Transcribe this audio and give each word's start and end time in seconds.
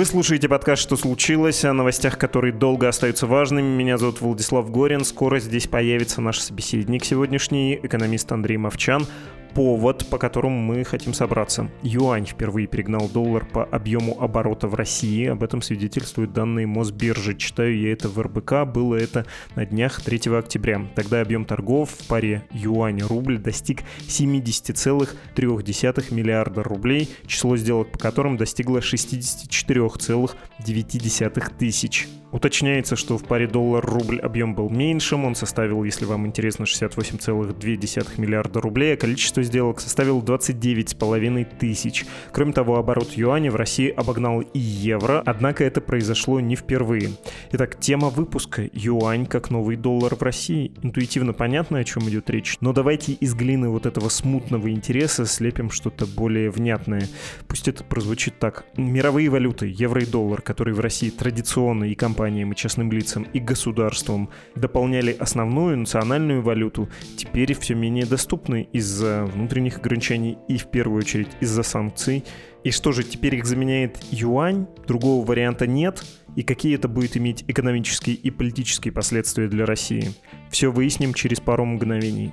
Вы 0.00 0.06
слушаете 0.06 0.48
подкаст 0.48 0.80
«Что 0.80 0.96
случилось?» 0.96 1.62
о 1.66 1.74
новостях, 1.74 2.16
которые 2.16 2.54
долго 2.54 2.88
остаются 2.88 3.26
важными. 3.26 3.66
Меня 3.66 3.98
зовут 3.98 4.22
Владислав 4.22 4.70
Горин. 4.70 5.04
Скоро 5.04 5.40
здесь 5.40 5.66
появится 5.66 6.22
наш 6.22 6.38
собеседник 6.38 7.04
сегодняшний, 7.04 7.78
экономист 7.82 8.32
Андрей 8.32 8.56
Мовчан 8.56 9.06
повод, 9.54 10.06
по 10.10 10.18
которому 10.18 10.60
мы 10.60 10.84
хотим 10.84 11.14
собраться. 11.14 11.70
Юань 11.82 12.26
впервые 12.26 12.66
перегнал 12.66 13.08
доллар 13.08 13.44
по 13.44 13.62
объему 13.64 14.20
оборота 14.20 14.66
в 14.68 14.74
России. 14.74 15.26
Об 15.26 15.42
этом 15.42 15.62
свидетельствуют 15.62 16.32
данные 16.32 16.66
Мосбиржи. 16.66 17.36
Читаю 17.36 17.78
я 17.78 17.92
это 17.92 18.08
в 18.08 18.18
РБК. 18.20 18.64
Было 18.66 18.96
это 18.96 19.26
на 19.56 19.66
днях 19.66 20.00
3 20.02 20.36
октября. 20.36 20.86
Тогда 20.94 21.20
объем 21.20 21.44
торгов 21.44 21.90
в 21.90 22.08
паре 22.08 22.44
юань-рубль 22.52 23.38
достиг 23.38 23.82
70,3 24.00 26.14
миллиарда 26.14 26.62
рублей, 26.62 27.08
число 27.26 27.56
сделок 27.56 27.90
по 27.90 27.98
которым 27.98 28.36
достигло 28.36 28.78
64,9 28.78 31.52
тысяч. 31.58 32.08
Уточняется, 32.32 32.94
что 32.94 33.18
в 33.18 33.24
паре 33.24 33.48
доллар-рубль 33.48 34.20
объем 34.20 34.54
был 34.54 34.70
меньшим, 34.70 35.24
он 35.24 35.34
составил, 35.34 35.82
если 35.82 36.04
вам 36.04 36.26
интересно, 36.26 36.62
68,2 36.62 38.20
миллиарда 38.20 38.60
рублей, 38.60 38.94
а 38.94 38.96
количество 38.96 39.42
сделок 39.42 39.80
составил 39.80 40.22
29,5 40.22 41.58
тысяч. 41.58 42.06
Кроме 42.30 42.52
того, 42.52 42.76
оборот 42.76 43.12
юаня 43.12 43.50
в 43.50 43.56
России 43.56 43.88
обогнал 43.88 44.42
и 44.42 44.58
евро, 44.58 45.22
однако 45.26 45.64
это 45.64 45.80
произошло 45.80 46.38
не 46.38 46.54
впервые. 46.54 47.10
Итак, 47.52 47.80
тема 47.80 48.10
выпуска– 48.10 48.68
юань 48.72 49.26
как 49.26 49.50
новый 49.50 49.74
доллар 49.74 50.14
в 50.14 50.22
России. 50.22 50.72
Интуитивно 50.82 51.32
понятно, 51.32 51.78
о 51.78 51.84
чем 51.84 52.08
идет 52.08 52.30
речь, 52.30 52.58
но 52.60 52.72
давайте 52.72 53.12
из 53.12 53.34
глины 53.34 53.70
вот 53.70 53.86
этого 53.86 54.08
смутного 54.08 54.70
интереса 54.70 55.26
слепим 55.26 55.70
что-то 55.70 56.06
более 56.06 56.50
внятное. 56.50 57.08
Пусть 57.48 57.66
это 57.66 57.82
прозвучит 57.82 58.38
так. 58.38 58.64
Мировые 58.76 59.28
валюты, 59.30 59.66
евро 59.66 60.02
и 60.02 60.06
доллар, 60.06 60.42
которые 60.42 60.74
в 60.74 60.80
России 60.80 61.10
традиционно 61.10 61.84
и 61.84 61.94
компания 61.96 62.19
компаниям 62.20 62.52
и 62.52 62.54
частным 62.56 62.92
лицам 62.92 63.22
и 63.32 63.40
государствам 63.40 64.28
дополняли 64.54 65.16
основную 65.18 65.78
национальную 65.78 66.42
валюту, 66.42 66.90
теперь 67.16 67.54
все 67.54 67.74
менее 67.74 68.04
доступны 68.04 68.68
из-за 68.74 69.24
внутренних 69.24 69.78
ограничений 69.78 70.36
и 70.48 70.58
в 70.58 70.66
первую 70.66 70.98
очередь 70.98 71.28
из-за 71.40 71.62
санкций. 71.62 72.24
И 72.62 72.72
что 72.72 72.92
же, 72.92 73.04
теперь 73.04 73.36
их 73.36 73.46
заменяет 73.46 73.98
юань? 74.10 74.66
Другого 74.86 75.24
варианта 75.24 75.66
нет? 75.66 76.04
И 76.36 76.42
какие 76.42 76.74
это 76.74 76.88
будет 76.88 77.16
иметь 77.16 77.42
экономические 77.48 78.16
и 78.16 78.30
политические 78.30 78.92
последствия 78.92 79.48
для 79.48 79.64
России? 79.64 80.10
Все 80.50 80.70
выясним 80.70 81.14
через 81.14 81.40
пару 81.40 81.64
мгновений. 81.64 82.30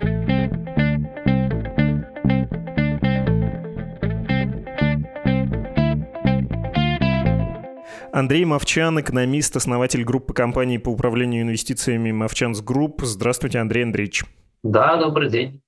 Андрей 8.17 8.45
Мовчан, 8.45 8.99
экономист, 8.99 9.55
основатель 9.57 10.03
группы 10.03 10.33
компаний 10.33 10.79
по 10.79 10.89
управлению 10.89 11.43
инвестициями 11.43 12.11
Movchan's 12.11 12.61
Group. 12.61 13.03
Здравствуйте, 13.03 13.59
Андрей 13.59 13.83
Андреевич. 13.83 14.23
Да, 14.63 14.97
добрый 14.97 15.29
день. 15.29 15.61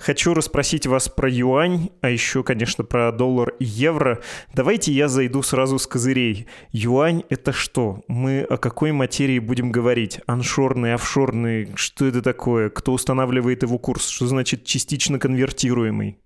Хочу 0.00 0.34
расспросить 0.34 0.86
вас 0.86 1.08
про 1.08 1.30
юань, 1.30 1.88
а 2.02 2.10
еще, 2.10 2.42
конечно, 2.44 2.84
про 2.84 3.10
доллар 3.10 3.54
и 3.58 3.64
евро. 3.64 4.20
Давайте 4.52 4.92
я 4.92 5.08
зайду 5.08 5.40
сразу 5.40 5.78
с 5.78 5.86
козырей. 5.86 6.46
Юань— 6.72 7.22
это 7.30 7.52
что? 7.52 8.02
Мы 8.06 8.42
о 8.42 8.58
какой 8.58 8.92
материи 8.92 9.38
будем 9.38 9.72
говорить? 9.72 10.20
Аншорный, 10.26 10.92
офшорный? 10.92 11.72
Что 11.74 12.04
это 12.04 12.20
такое? 12.20 12.68
Кто 12.68 12.92
устанавливает 12.92 13.62
его 13.62 13.78
курс? 13.78 14.08
Что 14.08 14.26
значит 14.26 14.64
частично 14.64 15.18
конвертируемый? 15.18 16.18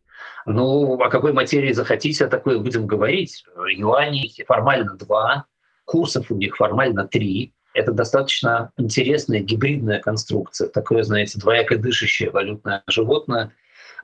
Ну, 0.44 1.00
о 1.00 1.08
какой 1.08 1.32
материи 1.32 1.72
захотите, 1.72 2.24
о 2.24 2.28
такой 2.28 2.58
будем 2.58 2.86
говорить. 2.86 3.44
Юаней 3.76 4.34
формально 4.46 4.96
два, 4.96 5.44
курсов 5.88 6.30
у 6.30 6.36
них 6.36 6.56
формально 6.56 7.08
три. 7.08 7.52
Это 7.74 7.92
достаточно 7.92 8.70
интересная 8.76 9.40
гибридная 9.40 10.00
конструкция, 10.00 10.68
такое, 10.68 11.02
знаете, 11.02 11.38
двояко 11.38 11.76
дышащее 11.76 12.30
валютное 12.30 12.82
животное. 12.86 13.52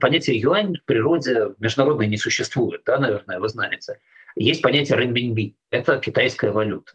Понятие 0.01 0.41
юань 0.41 0.77
в 0.77 0.85
природе 0.85 1.51
международной 1.59 2.09
не 2.09 2.17
существует, 2.17 2.83
да, 2.87 2.99
наверное, 2.99 3.39
вы 3.39 3.49
знаете. 3.49 3.99
Есть 4.35 4.63
понятие 4.63 4.97
рэнбинби, 4.97 5.57
это 5.71 5.99
китайская 5.99 6.51
валюта. 6.51 6.93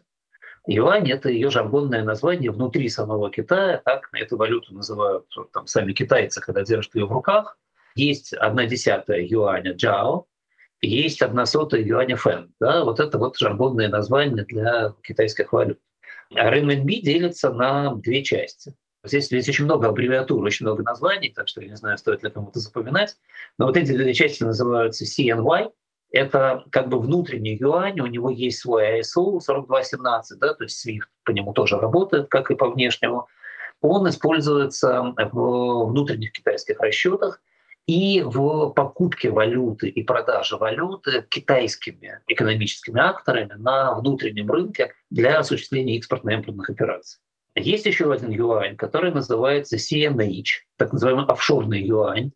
Юань— 0.66 1.10
это 1.12 1.30
ее 1.30 1.50
жаргонное 1.50 2.04
название 2.04 2.50
внутри 2.50 2.88
самого 2.88 3.30
Китая, 3.30 3.80
так 3.84 4.08
эту 4.12 4.36
валюту 4.36 4.74
называют 4.74 5.26
там, 5.52 5.66
сами 5.66 5.92
китайцы, 5.92 6.40
когда 6.40 6.62
держат 6.62 6.94
ее 6.94 7.06
в 7.06 7.12
руках. 7.12 7.56
Есть 7.94 8.34
одна 8.34 8.66
десятая 8.66 9.26
юаня 9.26 9.72
джао, 9.72 10.26
есть 10.80 11.22
одна 11.22 11.46
сотая 11.46 11.82
юаня 11.82 12.16
фэн. 12.16 12.52
Да? 12.60 12.84
Вот 12.84 13.00
это 13.00 13.18
вот 13.18 13.36
жаргонное 13.36 13.88
название 13.88 14.44
для 14.44 14.94
китайских 15.02 15.52
валют. 15.52 15.78
А 16.34 16.50
RMB 16.54 16.86
делится 17.00 17.52
на 17.52 17.94
две 17.96 18.22
части. 18.22 18.74
Здесь, 19.02 19.26
здесь 19.26 19.48
очень 19.48 19.64
много 19.64 19.88
аббревиатур, 19.88 20.44
очень 20.44 20.66
много 20.66 20.82
названий, 20.82 21.32
так 21.34 21.48
что 21.48 21.62
я 21.62 21.68
не 21.68 21.76
знаю, 21.76 21.96
стоит 21.96 22.22
ли 22.22 22.30
кому-то 22.30 22.60
запоминать. 22.60 23.16
Но 23.58 23.66
вот 23.66 23.76
эти 23.76 23.92
две 23.92 24.12
части 24.12 24.42
называются 24.42 25.04
CNY. 25.04 25.72
Это 26.12 26.64
как 26.70 26.88
бы 26.88 26.98
внутренний 27.00 27.56
юань, 27.56 28.00
у 28.00 28.06
него 28.06 28.30
есть 28.30 28.58
свой 28.58 29.00
ISO 29.00 29.40
4217, 29.40 30.38
да, 30.38 30.54
то 30.54 30.64
есть 30.64 30.86
SWIFT 30.86 31.06
по 31.24 31.30
нему 31.30 31.52
тоже 31.52 31.78
работает, 31.78 32.28
как 32.28 32.50
и 32.50 32.56
по 32.56 32.68
внешнему. 32.68 33.28
Он 33.80 34.08
используется 34.08 35.14
в 35.16 35.84
внутренних 35.86 36.32
китайских 36.32 36.80
расчетах, 36.80 37.40
и 37.90 38.22
в 38.22 38.68
покупке 38.70 39.30
валюты 39.30 39.88
и 39.88 40.04
продаже 40.04 40.56
валюты 40.56 41.26
китайскими 41.28 42.20
экономическими 42.28 43.00
акторами 43.00 43.54
на 43.54 43.96
внутреннем 43.96 44.48
рынке 44.48 44.92
для 45.10 45.40
осуществления 45.40 45.98
экспортно-импортных 45.98 46.70
операций. 46.70 47.18
Есть 47.56 47.86
еще 47.86 48.12
один 48.12 48.30
юань, 48.30 48.76
который 48.76 49.10
называется 49.12 49.74
CNH, 49.74 50.62
так 50.76 50.92
называемый 50.92 51.24
офшорный 51.24 51.82
юань. 51.82 52.30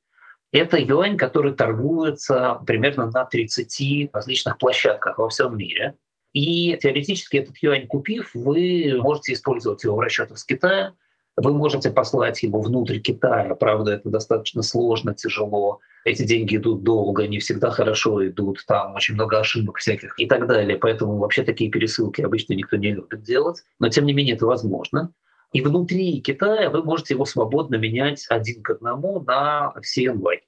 Это 0.51 0.77
юань, 0.77 1.17
который 1.17 1.55
торгуется 1.55 2.61
примерно 2.67 3.09
на 3.13 3.25
30 3.25 4.11
различных 4.13 4.59
площадках 4.59 5.19
во 5.19 5.29
всем 5.29 5.57
мире. 5.57 5.95
И 6.33 6.77
теоретически 6.83 7.37
этот 7.37 7.59
юань 7.59 7.87
купив, 7.87 8.35
вы 8.35 8.99
можете 9.01 9.35
использовать 9.35 9.85
его 9.85 9.95
в 9.95 10.01
расчетах 10.01 10.37
с 10.37 10.45
Китая, 10.45 10.95
вы 11.37 11.53
можете 11.53 11.91
послать 11.91 12.43
его 12.43 12.61
внутрь 12.61 13.01
Китая, 13.01 13.55
правда, 13.55 13.93
это 13.93 14.09
достаточно 14.09 14.63
сложно, 14.63 15.15
тяжело. 15.15 15.81
Эти 16.05 16.23
деньги 16.23 16.57
идут 16.57 16.85
долго, 16.85 17.27
не 17.27 17.41
всегда 17.41 17.71
хорошо 17.71 18.27
идут, 18.27 18.65
там 18.67 18.95
очень 18.95 19.15
много 19.15 19.41
ошибок 19.41 19.79
всяких 19.79 20.15
и 20.19 20.27
так 20.27 20.47
далее. 20.47 20.79
Поэтому 20.79 21.19
вообще 21.19 21.43
такие 21.43 21.71
пересылки 21.71 22.21
обычно 22.21 22.53
никто 22.53 22.77
не 22.77 22.93
любит 22.93 23.23
делать. 23.23 23.63
Но 23.81 23.89
тем 23.89 24.07
не 24.07 24.13
менее 24.13 24.37
это 24.37 24.47
возможно. 24.47 25.13
И 25.53 25.61
внутри 25.61 26.21
Китая 26.21 26.71
вы 26.71 26.83
можете 26.83 27.15
его 27.15 27.25
свободно 27.25 27.77
менять 27.77 28.27
один 28.29 28.63
к 28.63 28.71
одному 28.71 29.21
на 29.21 29.73
CNY. 29.79 30.41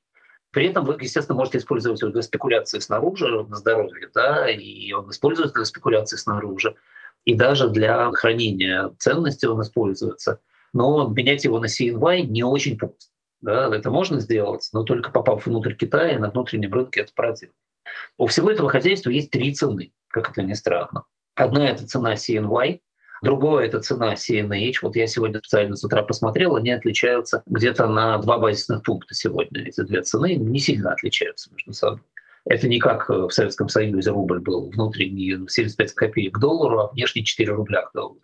При 0.53 0.69
этом 0.69 0.85
вы, 0.85 0.97
естественно, 1.01 1.37
можете 1.37 1.59
использовать 1.59 2.01
его 2.01 2.13
для 2.13 2.23
спекуляции 2.23 2.79
снаружи 2.79 3.27
на 3.27 3.57
здоровье, 3.57 4.09
да, 4.15 4.49
и 4.49 4.93
он 4.93 5.11
используется 5.11 5.55
для 5.55 5.65
спекуляции 5.65 6.17
снаружи, 6.17 6.75
и 7.25 7.35
даже 7.35 7.69
для 7.69 8.11
хранения 8.13 8.91
ценностей 8.99 9.49
он 9.49 9.63
используется– 9.63 10.39
но 10.72 11.09
менять 11.09 11.45
его 11.45 11.59
на 11.59 11.66
CNY 11.66 12.22
не 12.22 12.42
очень 12.42 12.78
просто. 12.78 13.07
Да, 13.41 13.74
это 13.74 13.91
можно 13.91 14.21
сделать, 14.21 14.68
но 14.72 14.83
только 14.83 15.10
попав 15.10 15.47
внутрь 15.47 15.74
Китая, 15.74 16.18
на 16.18 16.30
внутреннем 16.30 16.72
рынке 16.72 17.03
это 17.03 17.13
проделать. 17.15 17.54
У 18.18 18.27
всего 18.27 18.51
этого 18.51 18.71
хозяйства 18.71 19.10
есть 19.10 19.30
три 19.30 19.54
цены, 19.54 19.92
как 20.09 20.30
это 20.30 20.42
ни 20.42 20.54
странно. 20.54 21.04
Одна– 21.34 21.68
это 21.71 21.86
цена 21.86 22.15
CNY, 22.15 22.80
другое– 23.22 23.66
это 23.66 23.80
цена 23.80 24.15
CNH. 24.15 24.77
Вот 24.83 24.97
я 24.97 25.07
сегодня 25.07 25.39
специально 25.39 25.77
с 25.77 25.84
утра 25.84 26.03
посмотрел, 26.03 26.57
они 26.57 26.71
отличаются 26.71 27.42
где-то 27.47 27.86
на 27.86 28.19
два 28.19 28.39
базисных 28.39 28.83
пункта 28.83 29.15
сегодня. 29.15 29.62
Эти 29.66 29.83
две 29.83 30.03
цены 30.03 30.34
не 30.34 30.59
сильно 30.59 30.92
отличаются 30.92 31.53
между 31.53 31.72
собой. 31.72 32.01
Это 32.47 32.69
не 32.69 32.78
как 32.78 33.09
в 33.09 33.30
Советском 33.30 33.69
Союзе 33.69 34.10
рубль 34.10 34.39
был 34.39 34.71
внутренний 34.71 35.47
75 35.48 35.92
копеек 35.92 36.36
к 36.36 36.39
доллару, 36.39 36.78
а 36.78 36.92
внешний 36.92 37.24
4 37.24 37.53
рубля 37.53 37.83
к 37.83 37.92
доллару. 37.92 38.21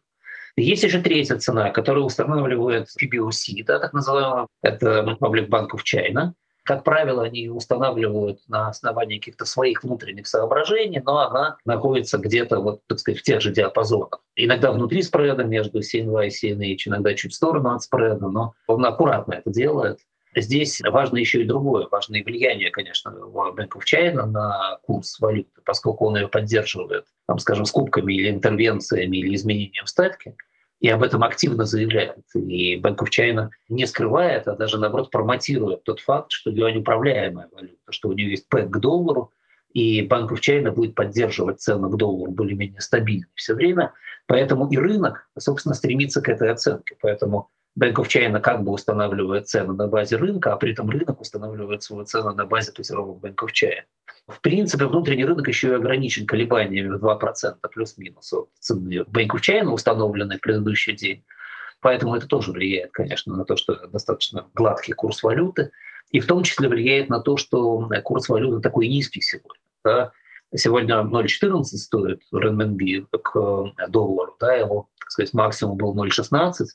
Есть 0.56 0.82
еще 0.82 1.00
третья 1.00 1.38
цена, 1.38 1.70
которую 1.70 2.04
устанавливает 2.04 2.88
PBOC, 3.00 3.64
да, 3.64 3.78
так 3.78 3.94
называемая, 3.94 4.46
это 4.62 5.16
Public 5.18 5.48
Bank 5.48 5.68
of 5.74 5.80
China. 5.82 6.32
Как 6.64 6.84
правило, 6.84 7.24
они 7.24 7.48
устанавливают 7.48 8.40
на 8.48 8.68
основании 8.68 9.18
каких-то 9.18 9.44
своих 9.44 9.82
внутренних 9.82 10.28
соображений, 10.28 11.02
но 11.04 11.18
она 11.18 11.56
находится 11.64 12.18
где-то, 12.18 12.60
вот, 12.60 12.82
так 12.86 13.00
сказать, 13.00 13.20
в 13.20 13.24
тех 13.24 13.40
же 13.40 13.50
диапазонах. 13.50 14.20
Иногда 14.36 14.70
внутри 14.70 15.02
спреда 15.02 15.42
между 15.42 15.80
CNY 15.80 16.28
и 16.28 16.52
CNH, 16.52 16.76
иногда 16.86 17.14
чуть 17.14 17.32
в 17.32 17.34
сторону 17.34 17.74
от 17.74 17.82
спреда, 17.82 18.28
но 18.28 18.52
он 18.68 18.84
аккуратно 18.84 19.34
это 19.34 19.50
делает. 19.50 19.98
Здесь 20.34 20.80
важно 20.80 21.18
еще 21.18 21.42
и 21.42 21.46
другое, 21.46 21.88
важно 21.90 22.18
влияние, 22.24 22.70
конечно, 22.70 23.10
Bank 23.10 23.70
of 23.76 23.82
China 23.84 24.26
на 24.26 24.78
курс 24.82 25.20
валюты, 25.20 25.60
поскольку 25.64 26.06
он 26.06 26.16
ее 26.16 26.28
поддерживает, 26.28 27.04
там, 27.26 27.38
скажем, 27.38 27.66
скупками 27.66 28.14
или 28.14 28.30
интервенциями 28.30 29.18
или 29.18 29.34
изменением 29.34 29.86
ставки– 29.86 30.34
и 30.82 30.88
об 30.88 31.04
этом 31.04 31.22
активно 31.22 31.64
заявляет. 31.64 32.24
И 32.34 32.76
Bank 32.76 32.96
of 32.96 33.08
China 33.08 33.50
не 33.68 33.86
скрывает, 33.86 34.48
а 34.48 34.56
даже, 34.56 34.78
наоборот, 34.78 35.12
промотирует 35.12 35.84
тот 35.84 36.00
факт, 36.00 36.32
что 36.32 36.50
юань 36.50 36.78
управляемая 36.78 37.48
валюта, 37.52 37.92
что 37.92 38.08
у 38.08 38.12
нее 38.12 38.30
есть 38.30 38.48
пэк 38.48 38.68
к 38.68 38.78
доллару, 38.78 39.32
и 39.72 40.04
Bank 40.04 40.30
of 40.30 40.40
China 40.40 40.72
будет 40.72 40.96
поддерживать 40.96 41.60
цену 41.60 41.88
к 41.88 41.96
доллару 41.96 42.32
более-менее 42.32 42.80
стабильно 42.80 43.28
все 43.36 43.54
время. 43.54 43.92
Поэтому 44.26 44.68
и 44.70 44.76
рынок, 44.76 45.28
собственно, 45.38 45.76
стремится 45.76 46.20
к 46.20 46.28
этой 46.28 46.50
оценке. 46.50 46.96
Поэтому 47.00 47.48
Bank 47.78 47.94
of 47.94 48.06
China 48.08 48.40
как 48.40 48.62
бы 48.62 48.72
устанавливает 48.72 49.48
цену 49.48 49.72
на 49.72 49.88
базе 49.88 50.16
рынка, 50.16 50.52
а 50.52 50.56
при 50.56 50.72
этом 50.72 50.90
рынок 50.90 51.20
устанавливает 51.20 51.82
свою 51.82 52.04
цену 52.04 52.34
на 52.34 52.44
базе 52.44 52.72
котировок 52.72 53.24
Bank 53.24 53.36
of 53.42 53.48
China. 53.52 53.82
В 54.28 54.40
принципе, 54.40 54.86
внутренний 54.86 55.24
рынок 55.24 55.48
еще 55.48 55.68
и 55.70 55.74
ограничен 55.74 56.26
колебаниями 56.26 56.96
в 56.96 57.04
2% 57.04 57.56
плюс-минус 57.72 58.32
от 58.32 58.48
цены 58.60 58.98
Bank 59.00 59.28
of 59.28 59.40
China, 59.40 59.70
установленной 59.70 60.36
в 60.36 60.40
предыдущий 60.40 60.94
день. 60.94 61.24
Поэтому 61.80 62.14
это 62.14 62.28
тоже 62.28 62.52
влияет, 62.52 62.92
конечно, 62.92 63.34
на 63.36 63.44
то, 63.44 63.56
что 63.56 63.88
достаточно 63.88 64.46
гладкий 64.54 64.92
курс 64.92 65.22
валюты. 65.22 65.72
И 66.10 66.20
в 66.20 66.26
том 66.26 66.44
числе 66.44 66.68
влияет 66.68 67.08
на 67.08 67.20
то, 67.20 67.36
что 67.36 67.88
курс 68.04 68.28
валюты 68.28 68.60
такой 68.60 68.86
низкий 68.86 69.20
сегодня. 69.22 69.58
Да? 69.82 70.12
Сегодня 70.54 70.96
0,14 70.96 71.62
стоит 71.64 72.20
RMB 72.32 73.06
к 73.22 73.72
доллару, 73.88 74.36
да, 74.38 74.54
его, 74.54 74.88
так 75.00 75.10
сказать, 75.10 75.32
максимум 75.32 75.78
был 75.78 75.96
0,16, 75.96 76.66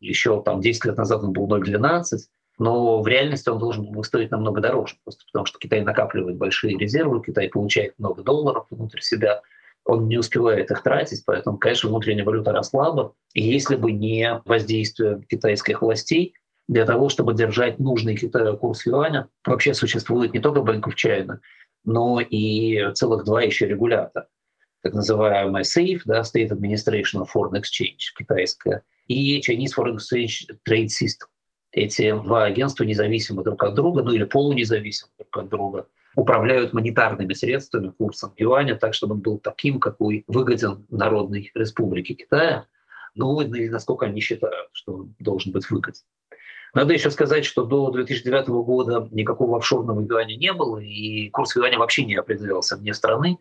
еще 0.00 0.42
там 0.42 0.60
10 0.60 0.84
лет 0.84 0.96
назад 0.96 1.22
он 1.22 1.32
был 1.32 1.48
0,12 1.48 2.18
но 2.58 3.02
в 3.02 3.06
реальности 3.06 3.48
он 3.48 3.58
должен 3.58 3.90
был 3.90 4.02
стоить 4.02 4.30
намного 4.30 4.60
дороже, 4.60 4.96
просто 5.04 5.24
потому 5.26 5.46
что 5.46 5.58
Китай 5.58 5.82
накапливает 5.82 6.36
большие 6.36 6.78
резервы, 6.78 7.22
Китай 7.22 7.48
получает 7.48 7.98
много 7.98 8.22
долларов 8.22 8.66
внутрь 8.70 9.00
себя, 9.00 9.42
он 9.84 10.08
не 10.08 10.18
успевает 10.18 10.70
их 10.70 10.82
тратить, 10.82 11.22
поэтому, 11.26 11.58
конечно, 11.58 11.88
внутренняя 11.88 12.24
валюта 12.24 12.52
росла 12.52 12.92
бы. 12.92 13.12
И 13.34 13.42
если 13.42 13.76
бы 13.76 13.92
не 13.92 14.40
воздействие 14.44 15.22
китайских 15.28 15.82
властей, 15.82 16.34
для 16.66 16.84
того, 16.84 17.08
чтобы 17.08 17.34
держать 17.34 17.78
нужный 17.78 18.16
Китаю 18.16 18.56
курс 18.56 18.86
юаня, 18.86 19.28
вообще 19.44 19.72
существует 19.72 20.34
не 20.34 20.40
только 20.40 20.60
Bank 20.60 20.82
of 20.82 21.38
но 21.84 22.20
и 22.20 22.92
целых 22.94 23.24
два 23.24 23.42
еще 23.42 23.68
регулятора. 23.68 24.26
Так 24.82 24.94
называемая 24.94 25.62
SAFE, 25.62 26.00
да, 26.04 26.22
State 26.22 26.48
Administration 26.48 27.22
of 27.22 27.28
Foreign 27.32 27.60
Exchange, 27.60 28.16
китайская, 28.18 28.82
и 29.06 29.40
Chinese 29.40 29.72
Foreign 29.76 29.96
Exchange 29.96 30.56
Trade 30.68 30.86
System 30.86 31.26
эти 31.76 32.10
два 32.10 32.44
агентства 32.44 32.84
независимы 32.84 33.44
друг 33.44 33.62
от 33.62 33.74
друга, 33.74 34.02
ну 34.02 34.12
или 34.12 34.24
полунезависимы 34.24 35.10
друг 35.18 35.36
от 35.36 35.48
друга, 35.50 35.86
управляют 36.16 36.72
монетарными 36.72 37.34
средствами, 37.34 37.92
курсом 37.96 38.32
юаня, 38.38 38.76
так, 38.76 38.94
чтобы 38.94 39.14
он 39.14 39.20
был 39.20 39.38
таким, 39.38 39.78
какой 39.78 40.24
выгоден 40.26 40.86
Народной 40.88 41.50
Республике 41.54 42.14
Китая, 42.14 42.66
ну 43.14 43.40
или 43.42 43.68
насколько 43.68 44.06
они 44.06 44.20
считают, 44.22 44.70
что 44.72 44.94
он 44.94 45.14
должен 45.18 45.52
быть 45.52 45.68
выгоден. 45.70 46.00
Надо 46.72 46.94
еще 46.94 47.10
сказать, 47.10 47.44
что 47.44 47.64
до 47.64 47.90
2009 47.90 48.48
года 48.48 49.08
никакого 49.10 49.58
офшорного 49.58 50.00
юаня 50.00 50.36
не 50.36 50.52
было, 50.54 50.78
и 50.78 51.28
курс 51.28 51.54
юаня 51.56 51.78
вообще 51.78 52.04
не 52.04 52.14
определялся 52.14 52.76
вне 52.76 52.94
страны. 52.94 53.38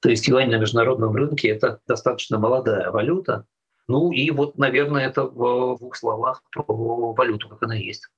То 0.00 0.10
есть 0.10 0.28
юань 0.28 0.50
на 0.50 0.58
международном 0.58 1.14
рынке– 1.14 1.48
это 1.50 1.80
достаточно 1.86 2.38
молодая 2.38 2.90
валюта, 2.90 3.46
ну 3.88 4.12
и 4.12 4.30
вот, 4.30 4.58
наверное, 4.58 5.06
это 5.06 5.24
в 5.24 5.78
двух 5.78 5.96
словах 5.96 6.42
про 6.52 6.64
валюту, 7.14 7.48
как 7.48 7.62
она 7.62 7.74
есть. 7.74 8.08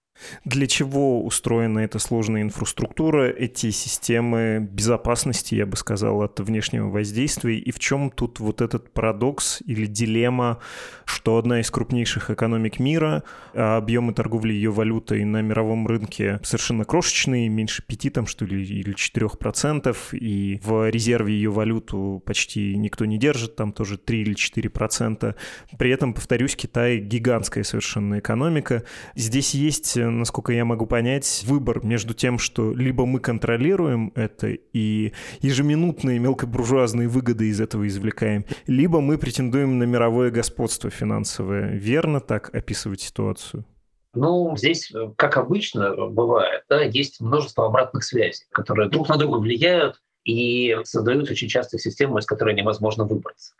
Для 0.44 0.66
чего 0.66 1.24
устроена 1.24 1.80
эта 1.80 1.98
сложная 1.98 2.42
инфраструктура, 2.42 3.28
эти 3.28 3.70
системы 3.70 4.58
безопасности, 4.60 5.54
я 5.54 5.66
бы 5.66 5.76
сказал, 5.76 6.22
от 6.22 6.40
внешнего 6.40 6.88
воздействия? 6.88 7.58
И 7.58 7.70
в 7.72 7.78
чем 7.78 8.10
тут 8.10 8.38
вот 8.40 8.60
этот 8.60 8.92
парадокс 8.92 9.62
или 9.64 9.86
дилемма, 9.86 10.58
что 11.04 11.38
одна 11.38 11.60
из 11.60 11.70
крупнейших 11.70 12.30
экономик 12.30 12.78
мира, 12.78 13.24
а 13.54 13.78
объемы 13.78 14.12
торговли 14.12 14.52
ее 14.52 14.70
валютой 14.70 15.24
на 15.24 15.40
мировом 15.40 15.86
рынке 15.86 16.38
совершенно 16.42 16.84
крошечные, 16.84 17.48
меньше 17.48 17.82
5 17.86 18.12
там, 18.12 18.26
что 18.26 18.44
ли, 18.44 18.62
или 18.62 18.92
4 18.92 19.28
процентов, 19.30 20.12
и 20.12 20.60
в 20.62 20.90
резерве 20.90 21.34
ее 21.34 21.50
валюту 21.50 22.22
почти 22.24 22.76
никто 22.76 23.04
не 23.04 23.18
держит, 23.18 23.56
там 23.56 23.72
тоже 23.72 23.96
3 23.98 24.20
или 24.20 24.34
4 24.34 24.68
процента. 24.70 25.36
При 25.78 25.90
этом, 25.90 26.14
повторюсь, 26.14 26.56
Китай 26.56 26.98
гигантская 26.98 27.64
совершенно 27.64 28.18
экономика. 28.18 28.84
Здесь 29.14 29.54
есть 29.54 29.96
насколько 30.18 30.52
я 30.52 30.64
могу 30.64 30.86
понять, 30.86 31.44
выбор 31.46 31.84
между 31.84 32.14
тем, 32.14 32.38
что 32.38 32.72
либо 32.72 33.06
мы 33.06 33.20
контролируем 33.20 34.12
это 34.14 34.48
и 34.48 35.12
ежеминутные 35.40 36.18
мелкобуржуазные 36.18 37.08
выгоды 37.08 37.48
из 37.48 37.60
этого 37.60 37.86
извлекаем, 37.86 38.44
либо 38.66 39.00
мы 39.00 39.18
претендуем 39.18 39.78
на 39.78 39.84
мировое 39.84 40.30
господство 40.30 40.90
финансовое. 40.90 41.76
Верно 41.76 42.20
так 42.20 42.54
описывать 42.54 43.00
ситуацию? 43.00 43.64
Ну, 44.12 44.56
здесь, 44.56 44.92
как 45.16 45.36
обычно 45.36 45.94
бывает, 46.08 46.64
да, 46.68 46.82
есть 46.82 47.20
множество 47.20 47.66
обратных 47.66 48.02
связей, 48.02 48.44
которые 48.50 48.88
друг 48.88 49.08
на 49.08 49.16
друга 49.16 49.38
влияют 49.38 50.00
и 50.24 50.76
создают 50.84 51.30
очень 51.30 51.48
часто 51.48 51.78
систему, 51.78 52.18
из 52.18 52.26
которой 52.26 52.54
невозможно 52.54 53.04
выбраться. 53.04 53.54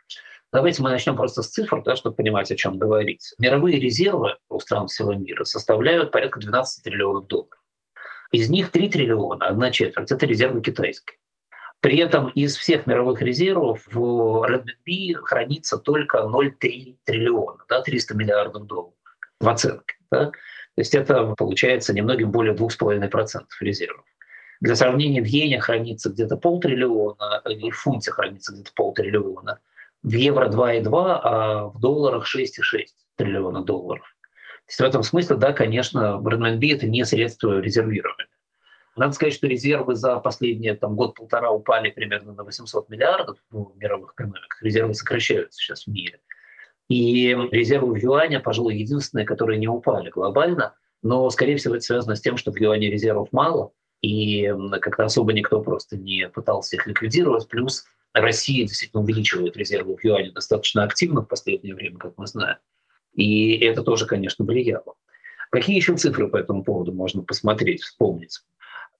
Давайте 0.53 0.83
мы 0.83 0.89
начнем 0.89 1.15
просто 1.15 1.43
с 1.43 1.49
цифр, 1.49 1.81
да, 1.81 1.95
чтобы 1.95 2.15
понимать, 2.15 2.51
о 2.51 2.57
чем 2.57 2.77
говорить. 2.77 3.33
Мировые 3.37 3.79
резервы 3.79 4.35
у 4.49 4.59
стран 4.59 4.87
всего 4.87 5.13
мира 5.13 5.45
составляют 5.45 6.11
порядка 6.11 6.41
12 6.41 6.83
триллионов 6.83 7.27
долларов. 7.27 7.57
Из 8.33 8.49
них 8.49 8.69
3 8.71 8.89
триллиона, 8.89 9.47
одна 9.47 9.71
четверть, 9.71 10.11
это 10.11 10.25
резервы 10.25 10.61
китайские. 10.61 11.17
При 11.79 11.97
этом 11.97 12.27
из 12.29 12.57
всех 12.57 12.85
мировых 12.85 13.21
резервов 13.21 13.87
в 13.87 13.97
RMB 13.97 15.13
хранится 15.23 15.77
только 15.77 16.19
0,3 16.19 16.97
триллиона, 17.05 17.63
да, 17.69 17.81
300 17.81 18.13
миллиардов 18.15 18.67
долларов 18.67 18.93
в 19.39 19.47
оценке. 19.47 19.95
Да? 20.11 20.25
То 20.27 20.33
есть 20.75 20.93
это 20.93 21.33
получается 21.37 21.93
немногим 21.93 22.29
более 22.29 22.53
2,5% 22.53 23.43
резервов. 23.61 24.05
Для 24.59 24.75
сравнения, 24.75 25.21
в 25.21 25.25
иене 25.25 25.59
хранится 25.59 26.09
где-то 26.09 26.35
полтриллиона, 26.35 27.41
и 27.49 27.71
в 27.71 27.75
фунте 27.75 28.11
хранится 28.11 28.53
где-то 28.53 28.71
полтриллиона 28.75 29.59
в 30.03 30.13
евро 30.13 30.49
2,2, 30.49 31.19
а 31.23 31.65
в 31.67 31.79
долларах 31.79 32.25
6,6 32.25 32.85
триллиона 33.15 33.63
долларов. 33.63 34.05
То 34.65 34.69
есть 34.69 34.79
в 34.79 34.83
этом 34.83 35.03
смысле, 35.03 35.35
да, 35.35 35.53
конечно, 35.53 36.21
RMB 36.23 36.73
это 36.73 36.87
не 36.87 37.03
средство 37.05 37.59
резервирования. 37.59 38.27
Надо 38.95 39.13
сказать, 39.13 39.33
что 39.33 39.47
резервы 39.47 39.95
за 39.95 40.17
последние 40.19 40.75
там, 40.75 40.95
год-полтора 40.95 41.51
упали 41.51 41.91
примерно 41.91 42.33
на 42.33 42.43
800 42.43 42.89
миллиардов 42.89 43.37
в 43.49 43.73
мировых 43.77 44.13
экономиках. 44.13 44.61
Резервы 44.61 44.93
сокращаются 44.93 45.59
сейчас 45.59 45.85
в 45.85 45.87
мире. 45.87 46.19
И 46.89 47.29
резервы 47.51 47.93
в 47.93 47.97
юане, 47.97 48.41
пожалуй, 48.41 48.75
единственные, 48.75 49.25
которые 49.25 49.59
не 49.59 49.67
упали 49.67 50.09
глобально, 50.09 50.75
но, 51.01 51.29
скорее 51.29 51.55
всего, 51.55 51.75
это 51.75 51.85
связано 51.85 52.15
с 52.15 52.21
тем, 52.21 52.35
что 52.35 52.51
в 52.51 52.57
юане 52.57 52.89
резервов 52.89 53.29
мало, 53.31 53.71
и 54.01 54.53
как-то 54.81 55.05
особо 55.05 55.31
никто 55.31 55.61
просто 55.61 55.97
не 55.97 56.27
пытался 56.27 56.75
их 56.75 56.85
ликвидировать. 56.85 57.47
Плюс 57.47 57.85
Россия 58.13 58.67
действительно 58.67 59.03
увеличивает 59.03 59.55
резервы 59.57 59.95
в 59.95 60.03
юане 60.03 60.31
достаточно 60.31 60.83
активно 60.83 61.21
в 61.21 61.27
последнее 61.27 61.75
время, 61.75 61.97
как 61.97 62.13
мы 62.17 62.27
знаем. 62.27 62.57
И 63.13 63.57
это 63.59 63.83
тоже, 63.83 64.05
конечно, 64.05 64.45
влияло. 64.45 64.95
Какие 65.49 65.75
еще 65.75 65.95
цифры 65.95 66.27
по 66.27 66.37
этому 66.37 66.63
поводу 66.63 66.93
можно 66.93 67.23
посмотреть, 67.23 67.81
вспомнить? 67.81 68.39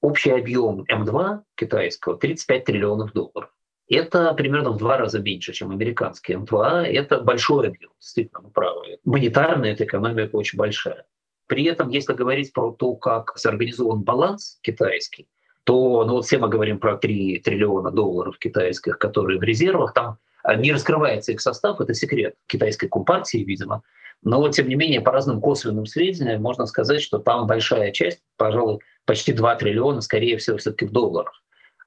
Общий 0.02 0.32
объем 0.32 0.84
М2 0.84 1.42
китайского 1.56 2.18
35 2.18 2.66
триллионов 2.66 3.14
долларов. 3.14 3.50
Это 3.88 4.34
примерно 4.34 4.72
в 4.72 4.78
два 4.78 4.98
раза 4.98 5.20
меньше, 5.20 5.54
чем 5.54 5.72
американский 5.72 6.34
М2. 6.34 6.84
Это 6.86 7.22
большой 7.22 7.68
объем, 7.68 7.92
действительно, 8.00 8.42
мы 8.42 8.50
правы. 8.50 9.00
Монетарная 9.04 9.74
эта 9.74 9.84
экономика 9.84 10.36
очень 10.36 10.58
большая. 10.58 11.06
При 11.48 11.66
этом, 11.66 11.90
если 11.90 12.14
говорить 12.14 12.54
про 12.54 12.72
то, 12.72 12.96
как 12.96 13.36
организован 13.44 14.02
баланс 14.04 14.60
китайский, 14.62 15.28
то 15.64 16.06
ну, 16.06 16.14
вот 16.14 16.26
все 16.26 16.38
мы 16.38 16.50
говорим 16.50 16.80
про 16.80 16.98
3 16.98 17.40
триллиона 17.40 17.92
долларов 17.92 18.38
китайских, 18.40 18.98
которые 18.98 19.40
в 19.40 19.44
резервах, 19.44 19.94
там 19.94 20.18
а, 20.44 20.56
не 20.56 20.72
раскрывается 20.72 21.32
их 21.32 21.42
состав, 21.42 21.80
это 21.82 21.94
секрет 21.94 22.36
китайской 22.48 22.88
компартии, 22.88 23.38
видимо. 23.38 23.84
Но 24.24 24.40
вот, 24.40 24.52
тем 24.52 24.68
не 24.68 24.76
менее, 24.76 25.02
по 25.02 25.12
разным 25.12 25.42
косвенным 25.42 25.86
сведениям 25.86 26.42
можно 26.42 26.66
сказать, 26.66 27.02
что 27.02 27.18
там 27.20 27.48
большая 27.48 27.92
часть, 27.92 28.22
пожалуй, 28.38 28.80
почти 29.06 29.34
2 29.34 29.56
триллиона, 29.56 30.02
скорее 30.02 30.38
всего, 30.38 30.58
все-таки 30.58 30.86
в 30.86 30.92
долларах. 30.92 31.34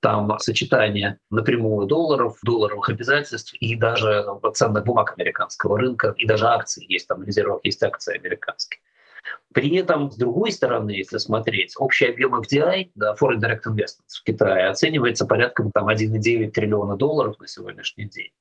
Там 0.00 0.38
сочетание 0.38 1.18
напрямую 1.30 1.86
долларов, 1.86 2.36
долларовых 2.42 2.90
обязательств 2.90 3.54
и 3.54 3.74
даже 3.74 4.26
ценных 4.52 4.84
бумаг 4.84 5.14
американского 5.16 5.78
рынка, 5.78 6.14
и 6.18 6.26
даже 6.26 6.46
акций 6.46 6.84
есть 6.86 7.08
там 7.08 7.20
в 7.20 7.24
резервах, 7.24 7.60
есть 7.62 7.82
акции 7.82 8.18
американские. 8.18 8.80
При 9.52 9.74
этом, 9.76 10.10
с 10.10 10.16
другой 10.16 10.52
стороны, 10.52 10.90
если 10.90 11.18
смотреть, 11.18 11.74
общий 11.78 12.06
объем 12.06 12.34
FDI, 12.40 12.90
да, 12.94 13.14
Foreign 13.14 13.40
Direct 13.40 13.62
Investments 13.66 14.20
в 14.20 14.24
Китае, 14.24 14.68
оценивается 14.68 15.26
порядком 15.26 15.70
там, 15.70 15.88
1,9 15.88 16.50
триллиона 16.50 16.96
долларов 16.96 17.38
на 17.38 17.46
сегодняшний 17.46 18.06
день. 18.06 18.32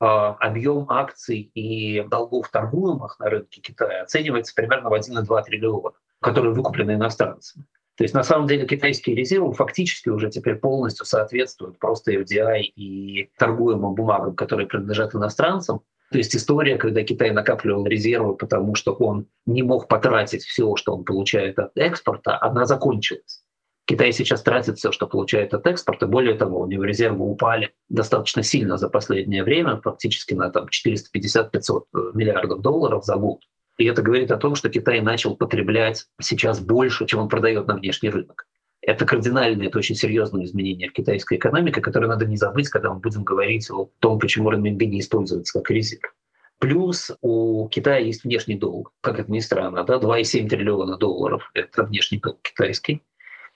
А 0.00 0.30
объем 0.40 0.86
акций 0.90 1.50
и 1.54 2.02
долгов 2.02 2.50
торгуемых 2.50 3.18
на 3.20 3.30
рынке 3.30 3.60
Китая 3.60 4.02
оценивается 4.02 4.52
примерно 4.54 4.90
в 4.90 4.94
1,2 4.94 5.44
триллиона, 5.44 5.92
которые 6.20 6.52
выкуплены 6.52 6.92
иностранцами. 6.92 7.64
То 7.96 8.04
есть 8.04 8.14
на 8.14 8.22
самом 8.24 8.48
деле 8.48 8.66
китайские 8.66 9.14
резервы 9.14 9.52
фактически 9.52 10.08
уже 10.08 10.30
теперь 10.30 10.56
полностью 10.56 11.04
соответствуют 11.06 11.78
просто 11.78 12.12
FDI 12.14 12.62
и 12.62 13.30
торгуемым 13.38 13.94
бумагам, 13.94 14.34
которые 14.34 14.66
принадлежат 14.66 15.14
иностранцам. 15.14 15.82
То 16.12 16.18
есть 16.18 16.36
история, 16.36 16.76
когда 16.76 17.02
Китай 17.02 17.30
накапливал 17.30 17.86
резервы, 17.86 18.36
потому 18.36 18.74
что 18.74 18.92
он 18.92 19.26
не 19.46 19.62
мог 19.62 19.88
потратить 19.88 20.44
все, 20.44 20.76
что 20.76 20.94
он 20.94 21.04
получает 21.04 21.58
от 21.58 21.76
экспорта, 21.76 22.38
она 22.40 22.66
закончилась. 22.66 23.42
Китай 23.86 24.12
сейчас 24.12 24.42
тратит 24.42 24.78
все, 24.78 24.92
что 24.92 25.06
получает 25.06 25.54
от 25.54 25.66
экспорта. 25.66 26.06
Более 26.06 26.34
того, 26.34 26.60
у 26.60 26.66
него 26.66 26.84
резервы 26.84 27.24
упали 27.24 27.72
достаточно 27.88 28.42
сильно 28.42 28.76
за 28.76 28.88
последнее 28.88 29.42
время, 29.42 29.80
фактически 29.82 30.34
на 30.34 30.50
там, 30.50 30.66
450-500 30.66 31.84
миллиардов 32.14 32.60
долларов 32.60 33.04
за 33.04 33.16
год. 33.16 33.40
И 33.78 33.86
это 33.86 34.02
говорит 34.02 34.30
о 34.30 34.36
том, 34.36 34.54
что 34.54 34.68
Китай 34.68 35.00
начал 35.00 35.34
потреблять 35.34 36.06
сейчас 36.20 36.60
больше, 36.60 37.06
чем 37.06 37.20
он 37.20 37.28
продает 37.28 37.66
на 37.66 37.74
внешний 37.74 38.10
рынок. 38.10 38.46
Это 38.82 39.06
кардинальное, 39.06 39.68
это 39.68 39.78
очень 39.78 39.94
серьезное 39.94 40.44
изменение 40.44 40.88
в 40.88 40.92
китайской 40.92 41.38
экономике, 41.38 41.80
которое 41.80 42.08
надо 42.08 42.26
не 42.26 42.36
забыть, 42.36 42.68
когда 42.68 42.92
мы 42.92 42.98
будем 42.98 43.22
говорить 43.22 43.70
о 43.70 43.88
том, 44.00 44.18
почему 44.18 44.50
renminbi 44.50 44.86
не 44.86 45.00
используется 45.00 45.60
как 45.60 45.70
резерв. 45.70 46.12
Плюс 46.58 47.10
у 47.22 47.68
Китая 47.68 47.98
есть 47.98 48.24
внешний 48.24 48.56
долг, 48.56 48.92
как 49.00 49.18
это 49.18 49.30
ни 49.30 49.40
странно, 49.40 49.84
да, 49.84 49.98
2,7 49.98 50.48
триллиона 50.48 50.96
долларов– 50.96 51.50
это 51.54 51.84
внешний 51.84 52.18
долг 52.18 52.40
китайский. 52.42 53.02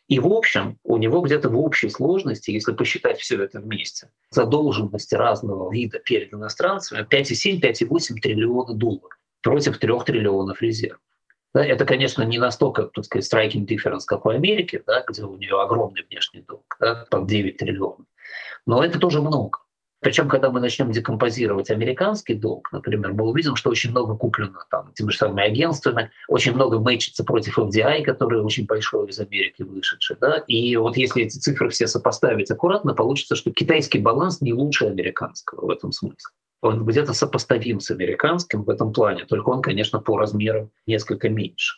И 0.08 0.20
в 0.20 0.26
общем, 0.26 0.78
у 0.84 0.96
него 0.96 1.20
где-то 1.20 1.48
в 1.48 1.58
общей 1.58 1.88
сложности, 1.88 2.52
если 2.52 2.72
посчитать 2.72 3.18
все 3.18 3.42
это 3.42 3.60
вместе, 3.60 4.10
задолженности 4.30 5.16
разного 5.16 5.72
вида 5.72 5.98
перед 5.98 6.32
иностранцами 6.32 7.04
5,7-5,8 7.08 8.20
триллиона 8.20 8.74
долларов 8.74 9.18
против 9.42 9.78
3 9.78 9.92
триллионов 10.04 10.62
резервов. 10.62 11.00
Это, 11.54 11.84
конечно, 11.86 12.22
не 12.22 12.38
настолько, 12.38 12.84
так 12.84 13.04
сказать, 13.04 13.32
striking 13.32 13.66
difference, 13.66 14.02
как 14.06 14.26
у 14.26 14.30
Америки, 14.30 14.82
да, 14.86 15.04
где 15.08 15.22
у 15.22 15.36
нее 15.36 15.60
огромный 15.60 16.04
внешний 16.08 16.42
долг, 16.42 16.76
да, 16.80 17.06
под 17.10 17.26
9 17.26 17.56
триллионов. 17.56 18.06
Но 18.66 18.84
это 18.84 18.98
тоже 18.98 19.22
много. 19.22 19.58
Причем, 20.00 20.28
когда 20.28 20.50
мы 20.50 20.60
начнем 20.60 20.92
декомпозировать 20.92 21.70
американский 21.70 22.34
долг, 22.34 22.70
например, 22.70 23.14
мы 23.14 23.24
увидим, 23.24 23.56
что 23.56 23.70
очень 23.70 23.90
много 23.90 24.14
куплено 24.14 24.60
там 24.70 24.92
теми 24.92 25.10
же 25.10 25.16
самыми 25.16 25.44
агентствами, 25.44 26.10
очень 26.28 26.52
много 26.52 26.78
мэчится 26.78 27.24
против 27.24 27.58
FDI, 27.58 28.02
который 28.02 28.42
очень 28.42 28.66
большой 28.66 29.08
из 29.08 29.18
Америки 29.18 29.62
вышедший. 29.62 30.16
Да? 30.20 30.44
И 30.46 30.76
вот 30.76 30.96
если 30.96 31.24
эти 31.24 31.38
цифры 31.38 31.70
все 31.70 31.86
сопоставить 31.86 32.50
аккуратно, 32.50 32.94
получится, 32.94 33.36
что 33.36 33.50
китайский 33.50 33.98
баланс 33.98 34.40
не 34.40 34.52
лучше 34.52 34.86
американского 34.86 35.66
в 35.66 35.70
этом 35.70 35.92
смысле 35.92 36.30
он 36.60 36.84
где-то 36.84 37.12
сопоставим 37.12 37.80
с 37.80 37.90
американским 37.90 38.64
в 38.64 38.70
этом 38.70 38.92
плане, 38.92 39.24
только 39.24 39.50
он, 39.50 39.62
конечно, 39.62 40.00
по 40.00 40.18
размерам 40.18 40.70
несколько 40.86 41.28
меньше. 41.28 41.76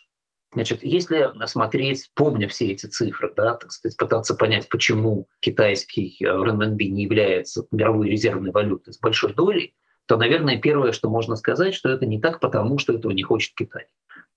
Значит, 0.51 0.79
если 0.81 1.29
смотреть, 1.45 2.09
помня 2.15 2.47
все 2.47 2.71
эти 2.71 2.87
цифры, 2.87 3.31
да, 3.35 3.55
так 3.55 3.71
сказать, 3.71 3.97
пытаться 3.97 4.33
понять, 4.33 4.67
почему 4.67 5.27
китайский 5.41 6.17
э, 6.19 6.25
renminbi 6.25 6.87
не 6.87 7.03
является 7.03 7.65
мировой 7.71 8.09
резервной 8.09 8.49
валютой 8.51 8.93
с 8.93 8.99
большой 8.99 9.33
долей, 9.33 9.75
то, 10.07 10.17
наверное, 10.17 10.59
первое, 10.59 10.91
что 10.91 11.07
можно 11.07 11.35
сказать, 11.35 11.75
что 11.75 11.89
это 11.89 12.07
не 12.07 12.19
так 12.19 12.39
потому, 12.39 12.79
что 12.79 12.93
этого 12.93 13.11
не 13.11 13.21
хочет 13.21 13.53
Китай. 13.55 13.85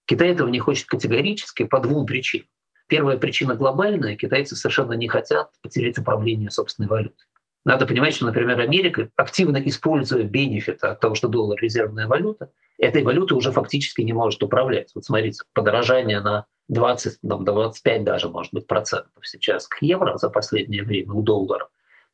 Китай 0.05 0.29
этого 0.29 0.49
не 0.49 0.59
хочет 0.59 0.87
категорически 0.87 1.65
по 1.65 1.81
двум 1.81 2.05
причинам. 2.05 2.47
Первая 2.89 3.17
причина 3.17 3.55
глобальная. 3.55 4.17
Китайцы 4.17 4.55
совершенно 4.55 4.93
не 4.93 5.09
хотят 5.09 5.51
потерять 5.63 5.97
управление 5.97 6.51
собственной 6.51 6.91
валютой. 6.91 7.27
Надо 7.65 7.87
понимать, 7.87 8.15
что, 8.15 8.27
например, 8.27 8.59
Америка, 8.59 9.09
активно 9.17 9.59
используя 9.59 10.25
бенефиты 10.25 10.87
от 10.89 11.01
того, 11.01 11.15
что 11.15 11.29
доллар 11.29 11.59
резервная 11.61 12.09
валюта, 12.09 12.51
этой 12.79 13.05
валютой 13.05 13.39
уже 13.39 13.53
фактически 13.53 14.01
не 14.01 14.13
может 14.13 14.43
управлять. 14.43 14.91
Вот 14.95 15.05
смотрите, 15.05 15.45
подорожание 15.53 16.21
на 16.21 16.47
20, 16.69 17.21
там, 17.29 17.45
25 17.45 18.05
даже, 18.05 18.29
может 18.29 18.53
быть, 18.53 18.67
процентов 18.67 19.27
сейчас 19.27 19.69
к 19.69 19.81
евро 19.81 20.17
за 20.17 20.29
последнее 20.31 20.83
время 20.83 21.13
у 21.13 21.23
доллара. 21.23 21.69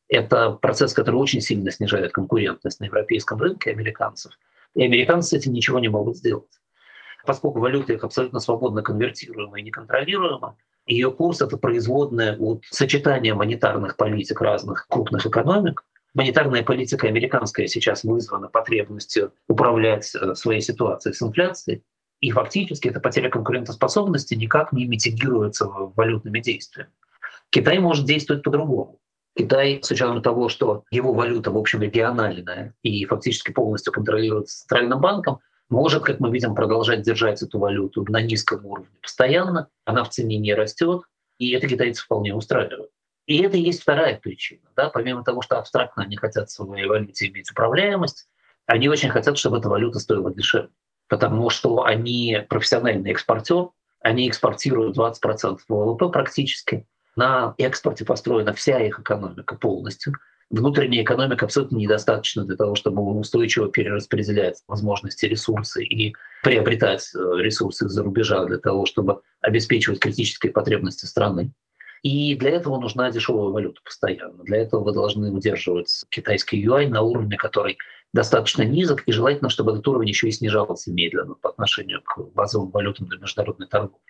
Это 0.08 0.50
процесс, 0.50 0.92
который 0.92 1.16
очень 1.16 1.40
сильно 1.40 1.70
снижает 1.70 2.12
конкурентность 2.12 2.80
на 2.80 2.84
европейском 2.84 3.40
рынке 3.40 3.70
американцев. 3.70 4.32
И 4.74 4.84
американцы 4.84 5.30
с 5.30 5.32
этим 5.32 5.52
ничего 5.52 5.78
не 5.78 5.88
могут 5.88 6.16
сделать. 6.16 6.60
Поскольку 7.24 7.60
валюта 7.60 7.94
их 7.94 8.04
абсолютно 8.04 8.40
свободно 8.40 8.82
конвертируема 8.82 9.58
и 9.58 9.62
неконтролируема, 9.62 10.56
ее 10.88 11.10
курс— 11.10 11.40
это 11.42 11.56
производная 11.56 12.36
от 12.36 12.64
сочетания 12.70 13.34
монетарных 13.34 13.96
политик 13.96 14.40
разных 14.40 14.86
крупных 14.88 15.26
экономик. 15.26 15.84
Монетарная 16.14 16.62
политика 16.62 17.06
американская 17.06 17.66
сейчас 17.66 18.02
вызвана 18.02 18.48
потребностью 18.48 19.32
управлять 19.46 20.12
э, 20.14 20.34
своей 20.34 20.62
ситуацией 20.62 21.14
с 21.14 21.22
инфляцией. 21.22 21.82
И 22.20 22.30
фактически 22.30 22.88
эта 22.88 23.00
потеря 23.00 23.30
конкурентоспособности 23.30 24.34
никак 24.34 24.72
не 24.72 24.86
митигируется 24.86 25.66
валютными 25.66 26.40
действиями. 26.40 26.90
Китай 27.50 27.78
может 27.78 28.06
действовать 28.06 28.42
по-другому. 28.42 28.98
Китай, 29.36 29.78
с 29.82 29.90
учетом 29.90 30.20
того, 30.20 30.48
что 30.48 30.84
его 30.90 31.12
валюта, 31.12 31.52
в 31.52 31.56
общем, 31.56 31.80
региональная 31.80 32.74
и 32.82 33.04
фактически 33.04 33.52
полностью 33.52 33.92
контролируется 33.92 34.60
Центральным 34.60 35.00
банком, 35.00 35.38
может, 35.70 36.02
как 36.02 36.20
мы 36.20 36.30
видим, 36.30 36.54
продолжать 36.54 37.02
держать 37.02 37.42
эту 37.42 37.58
валюту 37.58 38.04
на 38.08 38.22
низком 38.22 38.64
уровне 38.64 38.96
постоянно, 39.02 39.68
она 39.84 40.04
в 40.04 40.10
цене 40.10 40.38
не 40.38 40.54
растет, 40.54 41.02
и 41.38 41.50
это 41.52 41.68
китайцы 41.68 42.02
вполне 42.02 42.34
устраивает. 42.34 42.90
И 43.26 43.42
это 43.42 43.58
и 43.58 43.60
есть 43.60 43.82
вторая 43.82 44.18
причина. 44.18 44.62
Да? 44.74 44.88
Помимо 44.88 45.22
того, 45.22 45.42
что 45.42 45.58
абстрактно 45.58 46.02
они 46.04 46.16
хотят 46.16 46.48
в 46.48 46.52
своей 46.52 46.86
валюте 46.86 47.26
иметь 47.28 47.50
управляемость, 47.50 48.26
они 48.64 48.88
очень 48.88 49.10
хотят, 49.10 49.36
чтобы 49.36 49.58
эта 49.58 49.68
валюта 49.68 49.98
стоила 49.98 50.32
дешевле. 50.34 50.70
Потому 51.08 51.50
что 51.50 51.84
они 51.84 52.44
профессиональный 52.48 53.10
экспортер, 53.10 53.68
они 54.00 54.28
экспортируют 54.28 54.96
20% 54.96 55.58
ВВП 55.68 56.08
практически. 56.08 56.86
На 57.16 57.54
экспорте 57.58 58.04
построена 58.04 58.54
вся 58.54 58.80
их 58.80 59.00
экономика 59.00 59.56
полностью 59.56 60.14
внутренняя 60.50 61.02
экономика 61.02 61.44
абсолютно 61.44 61.76
недостаточно 61.76 62.44
для 62.44 62.56
того, 62.56 62.74
чтобы 62.74 63.02
устойчиво 63.02 63.70
перераспределять 63.70 64.62
возможности, 64.66 65.26
ресурсы 65.26 65.84
и 65.84 66.14
приобретать 66.42 67.10
э, 67.14 67.18
ресурсы 67.40 67.86
из-за 67.86 68.02
рубежа 68.02 68.44
для 68.44 68.58
того, 68.58 68.86
чтобы 68.86 69.20
обеспечивать 69.40 70.00
критические 70.00 70.52
потребности 70.52 71.04
страны. 71.04 71.52
И 72.02 72.36
для 72.36 72.50
этого 72.50 72.80
нужна 72.80 73.10
дешевая 73.10 73.50
валюта 73.50 73.80
постоянно. 73.84 74.44
Для 74.44 74.58
этого 74.58 74.84
вы 74.84 74.92
должны 74.92 75.32
удерживать 75.32 76.04
китайский 76.10 76.58
юань 76.58 76.90
на 76.90 77.02
уровне, 77.02 77.36
который 77.36 77.76
достаточно 78.12 78.62
низок, 78.62 79.02
и 79.06 79.12
желательно, 79.12 79.50
чтобы 79.50 79.72
этот 79.72 79.86
уровень 79.88 80.08
еще 80.08 80.28
и 80.28 80.32
снижался 80.32 80.92
медленно 80.92 81.34
по 81.34 81.50
отношению 81.50 82.02
к 82.02 82.32
базовым 82.34 82.70
валютам 82.70 83.06
для 83.08 83.18
международной 83.18 83.66
торговли. 83.66 84.00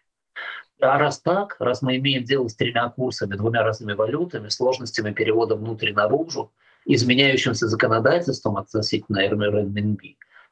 А 0.80 0.99
раз 0.99 1.20
так, 1.20 1.56
раз 1.58 1.82
мы 1.82 1.97
имеем 1.97 2.25
дело 2.25 2.49
с 2.49 2.54
тремя 2.54 2.88
курсами, 2.88 3.35
двумя 3.35 3.62
разными 3.62 3.94
валютами, 3.94 4.49
сложностями 4.49 5.12
перевода 5.12 5.56
внутрь-наружу, 5.56 6.52
изменяющимся 6.85 7.66
законодательством 7.66 8.56
относительно 8.56 9.26
RMB, 9.26 9.99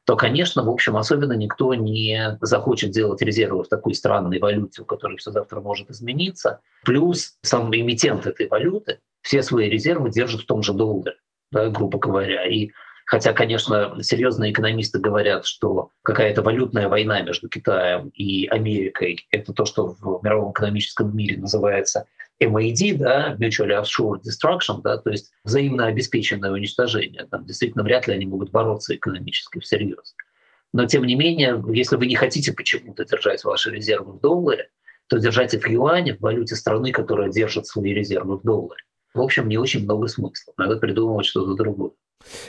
то, 0.07 0.15
конечно, 0.15 0.63
в 0.63 0.69
общем, 0.69 0.95
особенно 0.95 1.33
никто 1.33 1.73
не 1.73 2.37
захочет 2.41 2.91
делать 2.91 3.21
резервы 3.21 3.63
в 3.63 3.67
такой 3.67 3.93
странной 3.93 4.39
валюте, 4.39 4.81
у 4.81 4.85
которой 4.85 5.17
все 5.17 5.31
завтра 5.31 5.59
может 5.59 5.89
измениться. 5.89 6.61
Плюс 6.85 7.37
сам 7.41 7.73
эмитент 7.73 8.25
этой 8.25 8.47
валюты 8.47 8.99
все 9.21 9.43
свои 9.43 9.69
резервы 9.69 10.09
держит 10.09 10.41
в 10.41 10.45
том 10.45 10.63
же 10.63 10.73
долларе, 10.73 11.17
да, 11.51 11.69
грубо 11.69 11.99
говоря. 11.99 12.45
И 12.47 12.71
Хотя, 13.07 13.31
конечно, 13.31 14.03
серьезные 14.03 14.51
экономисты 14.51 14.99
говорят, 14.99 15.45
что 15.45 15.91
какая-то 16.03 16.41
валютная 16.41 16.89
война 16.89 17.21
между 17.21 17.47
Китаем 17.47 18.09
и 18.09 18.47
Америкой— 18.47 19.25
это 19.31 19.53
то, 19.53 19.63
что 19.63 19.95
в 19.97 20.19
мировом 20.23 20.51
экономическом 20.51 21.15
мире 21.15 21.37
называется 21.37 22.05
MAD, 22.43 22.97
да, 22.97 23.37
Mutually 23.39 23.81
Assured 23.81 24.23
Destruction, 24.23 24.81
да, 24.83 24.97
то 24.97 25.09
есть 25.09 25.31
взаимно 25.45 25.87
обеспеченное 25.87 26.51
уничтожение. 26.51 27.25
Там 27.31 27.45
действительно 27.45 27.85
вряд 27.85 28.07
ли 28.07 28.13
они 28.13 28.25
могут 28.25 28.51
бороться 28.51 28.93
экономически 28.93 29.59
всерьез. 29.59 30.13
Но 30.73 30.85
тем 30.85 31.05
не 31.05 31.15
менее, 31.15 31.63
если 31.73 31.95
вы 31.95 32.07
не 32.07 32.15
хотите 32.15 32.51
почему-то 32.51 33.05
держать 33.05 33.45
ваши 33.45 33.71
резервы 33.71 34.17
в 34.17 34.19
долларе, 34.19 34.67
то 35.07 35.17
держать 35.17 35.53
их 35.53 35.63
в 35.63 35.69
юане, 35.69 36.15
в 36.15 36.19
валюте 36.19 36.57
страны, 36.57 36.91
которая 36.91 37.29
держит 37.29 37.67
свои 37.67 37.93
резервы 37.93 38.37
в 38.37 38.43
долларе. 38.43 38.83
В 39.13 39.21
общем, 39.21 39.47
не 39.47 39.57
очень 39.57 39.85
много 39.85 40.07
смысла. 40.07 40.53
Надо 40.57 40.75
придумывать 40.75 41.25
что-то 41.25 41.53
другое. 41.53 41.91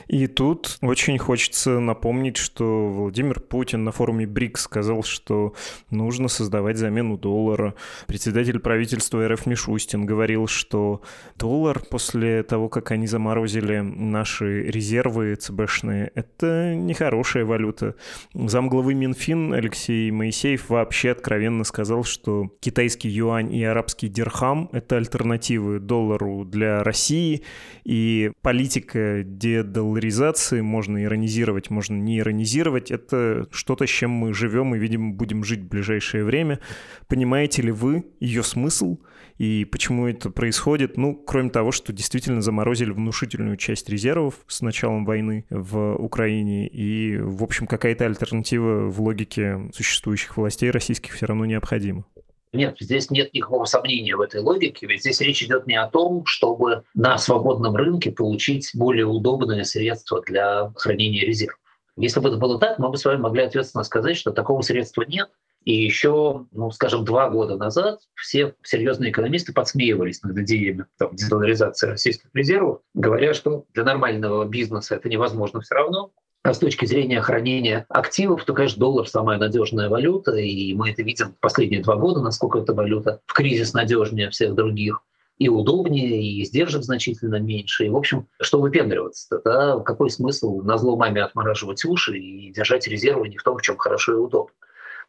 И 0.09 0.27
тут 0.27 0.79
очень 0.81 1.19
хочется 1.19 1.79
напомнить, 1.81 2.37
что 2.37 2.89
Владимир 2.89 3.41
Путин 3.41 3.85
на 3.85 3.93
форуме 3.93 4.27
БРИКС 4.27 4.63
сказал, 4.63 5.03
что 5.03 5.55
нужно 5.91 6.29
создавать 6.29 6.79
замену 6.79 7.17
доллара. 7.17 7.75
Председатель 8.07 8.59
правительства 8.59 9.27
РФ 9.29 9.47
Мишустин 9.47 10.07
говорил, 10.07 10.47
что 10.47 11.03
доллар 11.37 11.81
после 11.91 12.43
того, 12.43 12.69
как 12.69 12.91
они 12.91 13.07
заморозили 13.07 13.79
наши 13.79 14.63
резервы 14.65 15.35
ЦБшные, 15.35 16.11
это 16.15 16.75
нехорошая 16.75 17.45
валюта. 17.45 17.95
Замглавы 18.35 18.95
Минфин 18.95 19.53
Алексей 19.53 20.11
Моисеев 20.11 20.71
вообще 20.71 21.11
откровенно 21.11 21.65
сказал, 21.65 22.05
что 22.05 22.51
китайский 22.61 23.09
юань 23.09 23.53
и 23.53 23.63
арабский 23.65 24.09
дирхам— 24.09 24.71
это 24.73 24.97
альтернативы 24.97 25.79
доллару 25.81 26.45
для 26.45 26.83
России, 26.83 27.43
и 27.85 28.33
политика 28.43 29.23
де 29.25 29.58
долларизации, 29.63 30.61
можно 30.61 31.03
иронизировать, 31.03 31.71
можно 31.71 31.95
не 31.97 32.19
иронизировать, 32.19 32.91
это 32.91 33.47
что-то, 33.51 33.87
с 33.87 33.91
чем 33.91 34.11
мы 34.11 34.35
живем 34.35 34.75
и, 34.75 34.79
видимо, 34.79 35.13
будем 35.13 35.45
жить 35.45 35.61
в 35.61 35.69
ближайшее 35.69 36.25
время. 36.25 36.61
Понимаете 37.07 37.63
ли 37.63 37.71
вы 37.71 38.05
ее 38.21 38.43
смысл 38.43 38.99
и 39.39 39.65
почему 39.65 40.07
это 40.07 40.31
происходит? 40.31 40.97
Ну, 40.97 41.15
кроме 41.15 41.51
того, 41.51 41.73
что 41.73 41.93
действительно 41.93 42.43
заморозили 42.43 42.91
внушительную 42.91 43.57
часть 43.57 43.89
резервов 43.89 44.35
с 44.47 44.61
началом 44.63 45.05
войны 45.05 45.45
в 45.51 45.95
Украине, 45.97 46.67
и, 46.69 47.19
в 47.19 47.43
общем, 47.43 47.67
какая-то 47.67 48.05
альтернатива 48.07 48.89
в 48.89 49.01
логике 49.01 49.71
существующих 49.73 50.37
властей 50.37 50.71
российских 50.71 51.13
все 51.13 51.27
равно 51.27 51.45
необходима. 51.45 52.05
Нет, 52.53 52.77
здесь 52.81 53.11
нет 53.11 53.33
никакого 53.35 53.65
сомнения 53.65 54.17
в 54.17 54.21
этой 54.21 54.41
логике, 54.41 54.87
ведь 54.87 55.01
здесь 55.01 55.21
речь 55.21 55.43
идет 55.43 55.67
не 55.67 55.77
о 55.77 55.89
том, 55.89 56.25
чтобы 56.27 56.85
на 56.95 57.19
свободном 57.19 57.77
рынке 57.77 58.11
получить 58.11 58.71
более 58.75 59.07
удобные 59.07 59.65
средства 59.65 60.23
для 60.23 60.73
хранения 60.77 61.25
резервов. 61.25 61.59
Если 61.97 62.21
бы 62.21 62.29
это 62.29 62.39
было 62.39 62.59
так, 62.59 62.79
мы 62.79 62.91
бы 62.91 62.97
с 62.97 63.05
вами 63.05 63.21
могли 63.21 63.43
ответственно 63.43 63.83
сказать, 63.83 64.17
что 64.17 64.31
такого 64.31 64.63
средства 64.63 65.03
нет. 65.03 65.29
И 65.65 65.75
еще, 65.75 66.47
ну, 66.53 66.71
скажем, 66.71 67.05
два 67.05 67.29
года 67.29 67.57
назад 67.57 68.01
все 68.15 68.55
серьезные 68.63 69.11
экономисты 69.11 69.53
подсмеивались 69.53 70.23
над 70.23 70.39
идеями 70.39 70.87
там, 70.97 71.15
дезоларизации 71.15 71.89
российских 71.89 72.31
резервов, 72.33 72.81
говоря, 72.95 73.35
что 73.35 73.65
для 73.75 73.85
нормального 73.85 74.45
бизнеса 74.47 74.95
это 74.95 75.09
невозможно 75.09 75.61
все 75.61 75.75
равно, 75.75 76.13
а 76.43 76.55
с 76.55 76.59
точки 76.59 76.87
зрения 76.87 77.21
хранения 77.21 77.85
активов, 77.89 78.45
то, 78.45 78.55
конечно, 78.55 78.81
доллар 78.81 79.09
самая 79.09 79.39
надежная 79.39 79.89
валюта, 79.89 80.37
и 80.37 80.73
мы 80.75 80.91
это 80.91 81.03
видим 81.03 81.35
последние 81.41 81.83
два 81.83 81.97
года, 81.97 82.21
насколько 82.21 82.59
эта 82.59 82.73
валюта 82.75 83.21
в 83.27 83.33
кризис 83.33 83.75
надежнее 83.75 84.31
всех 84.31 84.55
других 84.55 85.03
и 85.39 85.49
удобнее, 85.49 86.23
и 86.23 86.43
издержек 86.43 86.83
значительно 86.83 87.37
меньше. 87.37 87.87
И, 87.87 87.89
в 87.89 87.97
общем, 87.97 88.27
что 88.41 88.61
выпендриваться-то? 88.61 89.41
Да? 89.45 89.81
Какой 89.81 90.11
смысл 90.11 90.63
на 90.63 90.79
зло 90.79 90.97
маме 90.97 91.23
отмораживать 91.23 91.85
уши 91.85 92.19
и 92.19 92.53
держать 92.53 92.89
резервы 92.89 93.29
не 93.29 93.37
в 93.37 93.43
том, 93.43 93.57
в 93.57 93.63
чем 93.63 93.77
хорошо 93.77 94.15
и 94.15 94.17
удобно? 94.17 94.55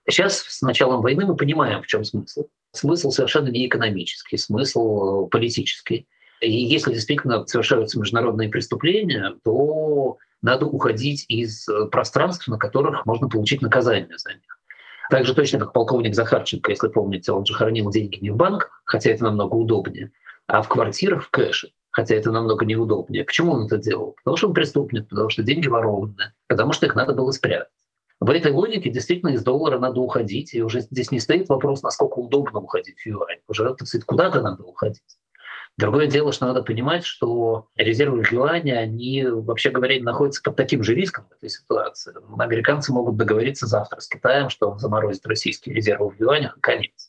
Сейчас, 0.08 0.40
с 0.40 0.62
началом 0.62 1.02
войны, 1.02 1.26
мы 1.26 1.36
понимаем, 1.36 1.82
в 1.82 1.88
чем 1.88 2.04
смысл. 2.04 2.46
Смысл 2.72 3.12
совершенно 3.12 3.50
не 3.50 3.68
экономический, 3.68 4.38
смысл 4.38 5.28
политический. 5.28 6.08
И 6.42 6.52
если 6.52 6.94
действительно 6.94 7.46
совершаются 7.48 8.00
международные 8.00 8.50
преступления, 8.50 9.36
то 9.44 10.18
надо 10.42 10.66
уходить 10.66 11.26
из 11.28 11.68
э, 11.68 11.86
пространств, 11.86 12.48
на 12.48 12.58
которых 12.58 13.06
можно 13.06 13.28
получить 13.28 13.62
наказание 13.62 14.18
за 14.18 14.34
них. 14.34 14.60
Так 15.10 15.26
же 15.26 15.34
точно, 15.34 15.60
как 15.60 15.74
полковник 15.74 16.14
Захарченко, 16.14 16.72
если 16.72 16.88
помните, 16.88 17.32
он 17.32 17.46
же 17.46 17.54
хранил 17.54 17.90
деньги 17.90 18.20
не 18.22 18.30
в 18.30 18.36
банках, 18.36 18.82
хотя 18.86 19.10
это 19.10 19.24
намного 19.24 19.56
удобнее, 19.56 20.12
а 20.48 20.62
в 20.62 20.70
квартирах 20.70 21.24
в 21.24 21.32
кэше, 21.32 21.72
хотя 21.90 22.16
это 22.16 22.32
намного 22.32 22.66
неудобнее. 22.66 23.24
Почему 23.24 23.54
он 23.54 23.66
это 23.66 23.78
делал? 23.78 24.16
Потому 24.18 24.38
что 24.38 24.48
он 24.48 24.54
преступник, 24.54 25.10
потому 25.10 25.30
что 25.30 25.42
деньги 25.42 25.68
ворованные, 25.68 26.34
потому 26.48 26.74
что 26.74 26.86
их 26.86 26.96
надо 26.96 27.14
было 27.14 27.32
спрятать. 27.32 27.70
В 28.20 28.30
этой 28.30 28.52
логике 28.52 28.90
действительно 28.90 29.30
из 29.30 29.44
доллара 29.44 29.80
надо 29.80 30.02
уходить, 30.02 30.54
и 30.54 30.62
уже 30.62 30.82
здесь 30.82 31.10
не 31.10 31.20
стоит 31.20 31.48
вопрос, 31.50 31.82
насколько 31.82 32.20
удобно 32.20 32.60
уходить 32.60 33.00
в 33.00 33.06
юань. 33.06 33.40
Уже, 33.48 33.64
так 33.76 33.88
сказать, 33.88 34.06
куда-то 34.06 34.42
надо 34.42 34.64
уходить. 34.64 35.02
Другое 35.80 36.08
дело, 36.08 36.34
что 36.34 36.46
надо 36.46 36.62
понимать, 36.62 37.06
что 37.06 37.70
резервы 37.78 38.22
в 38.22 38.30
юане, 38.34 38.78
они, 38.78 39.24
вообще 39.26 39.70
говоря, 39.70 39.98
находятся 40.04 40.42
под 40.44 40.58
таким 40.58 40.84
же 40.84 40.94
риском 40.94 41.26
в 41.30 41.38
этой 41.38 41.50
ситуации. 41.50 42.14
Американцы 42.38 42.92
могут 42.92 43.16
договориться 43.16 43.66
завтра 43.66 44.02
с 44.02 44.10
Китаем, 44.10 44.50
что 44.50 44.70
он 44.70 44.80
заморозит 44.80 45.26
российские 45.26 45.74
резервы 45.74 46.10
в 46.10 46.20
юанях, 46.20 46.58
и 46.58 46.60
конец. 46.60 47.08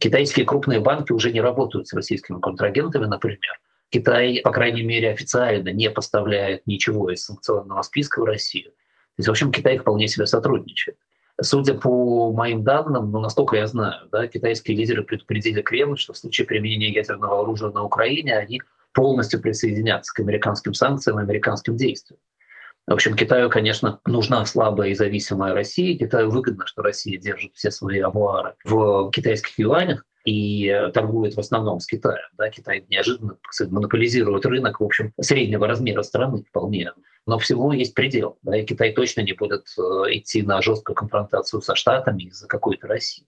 Китайские 0.00 0.44
крупные 0.44 0.80
банки 0.80 1.12
уже 1.12 1.30
не 1.30 1.40
работают 1.40 1.86
с 1.86 1.92
российскими 1.92 2.40
контрагентами, 2.40 3.04
например. 3.04 3.60
Китай, 3.88 4.40
по 4.42 4.50
крайней 4.50 4.82
мере, 4.82 5.12
официально 5.12 5.68
не 5.68 5.88
поставляет 5.88 6.66
ничего 6.66 7.08
из 7.08 7.24
санкционного 7.24 7.82
списка 7.82 8.20
в 8.20 8.24
Россию. 8.24 8.70
То 8.70 9.18
есть, 9.18 9.28
в 9.28 9.30
общем, 9.30 9.52
Китай 9.52 9.78
вполне 9.78 10.08
себе 10.08 10.26
сотрудничает. 10.26 10.96
Судя 11.42 11.74
по 11.74 12.32
моим 12.32 12.62
данным, 12.62 13.10
ну, 13.10 13.20
настолько 13.20 13.56
я 13.56 13.66
знаю, 13.66 14.08
да, 14.10 14.26
китайские 14.26 14.76
лидеры 14.76 15.02
предупредили 15.02 15.60
Кремль, 15.60 15.98
что 15.98 16.12
в 16.12 16.18
случае 16.18 16.46
применения 16.46 16.90
ядерного 16.90 17.40
оружия 17.40 17.70
на 17.70 17.82
Украине 17.82 18.36
они 18.36 18.62
полностью 18.94 19.40
присоединятся 19.40 20.12
к 20.14 20.20
американским 20.20 20.74
санкциям 20.74 21.18
и 21.18 21.22
американским 21.22 21.76
действиям. 21.76 22.20
В 22.86 22.92
общем, 22.92 23.14
Китаю, 23.14 23.48
конечно, 23.48 24.00
нужна 24.06 24.44
слабая 24.44 24.90
и 24.90 24.94
зависимая 24.94 25.54
Россия. 25.54 25.96
Китаю 25.96 26.30
выгодно, 26.30 26.66
что 26.66 26.82
Россия 26.82 27.18
держит 27.18 27.54
все 27.54 27.70
свои 27.70 28.00
авуары 28.00 28.54
в 28.64 29.10
китайских 29.10 29.58
юанях 29.58 30.04
и 30.24 30.90
торгует 30.92 31.34
в 31.34 31.40
основном 31.40 31.80
с 31.80 31.86
Китаем. 31.86 32.26
Да, 32.36 32.50
Китай 32.50 32.84
неожиданно 32.88 33.36
сказать, 33.50 33.72
монополизирует 33.72 34.46
рынок, 34.46 34.80
в 34.80 34.84
общем, 34.84 35.12
среднего 35.20 35.66
размера 35.66 36.02
страны 36.02 36.44
вполне. 36.48 36.92
Но 37.26 37.38
всего 37.38 37.72
есть 37.72 37.94
предел. 37.94 38.38
Да, 38.42 38.56
и 38.56 38.64
Китай 38.64 38.92
точно 38.92 39.20
не 39.20 39.32
будет 39.32 39.66
э, 39.78 39.82
идти 40.10 40.42
на 40.42 40.60
жесткую 40.60 40.96
конфронтацию 40.96 41.62
со 41.62 41.74
Штатами 41.74 42.24
из-за 42.24 42.48
какой-то 42.48 42.88
России. 42.88 43.26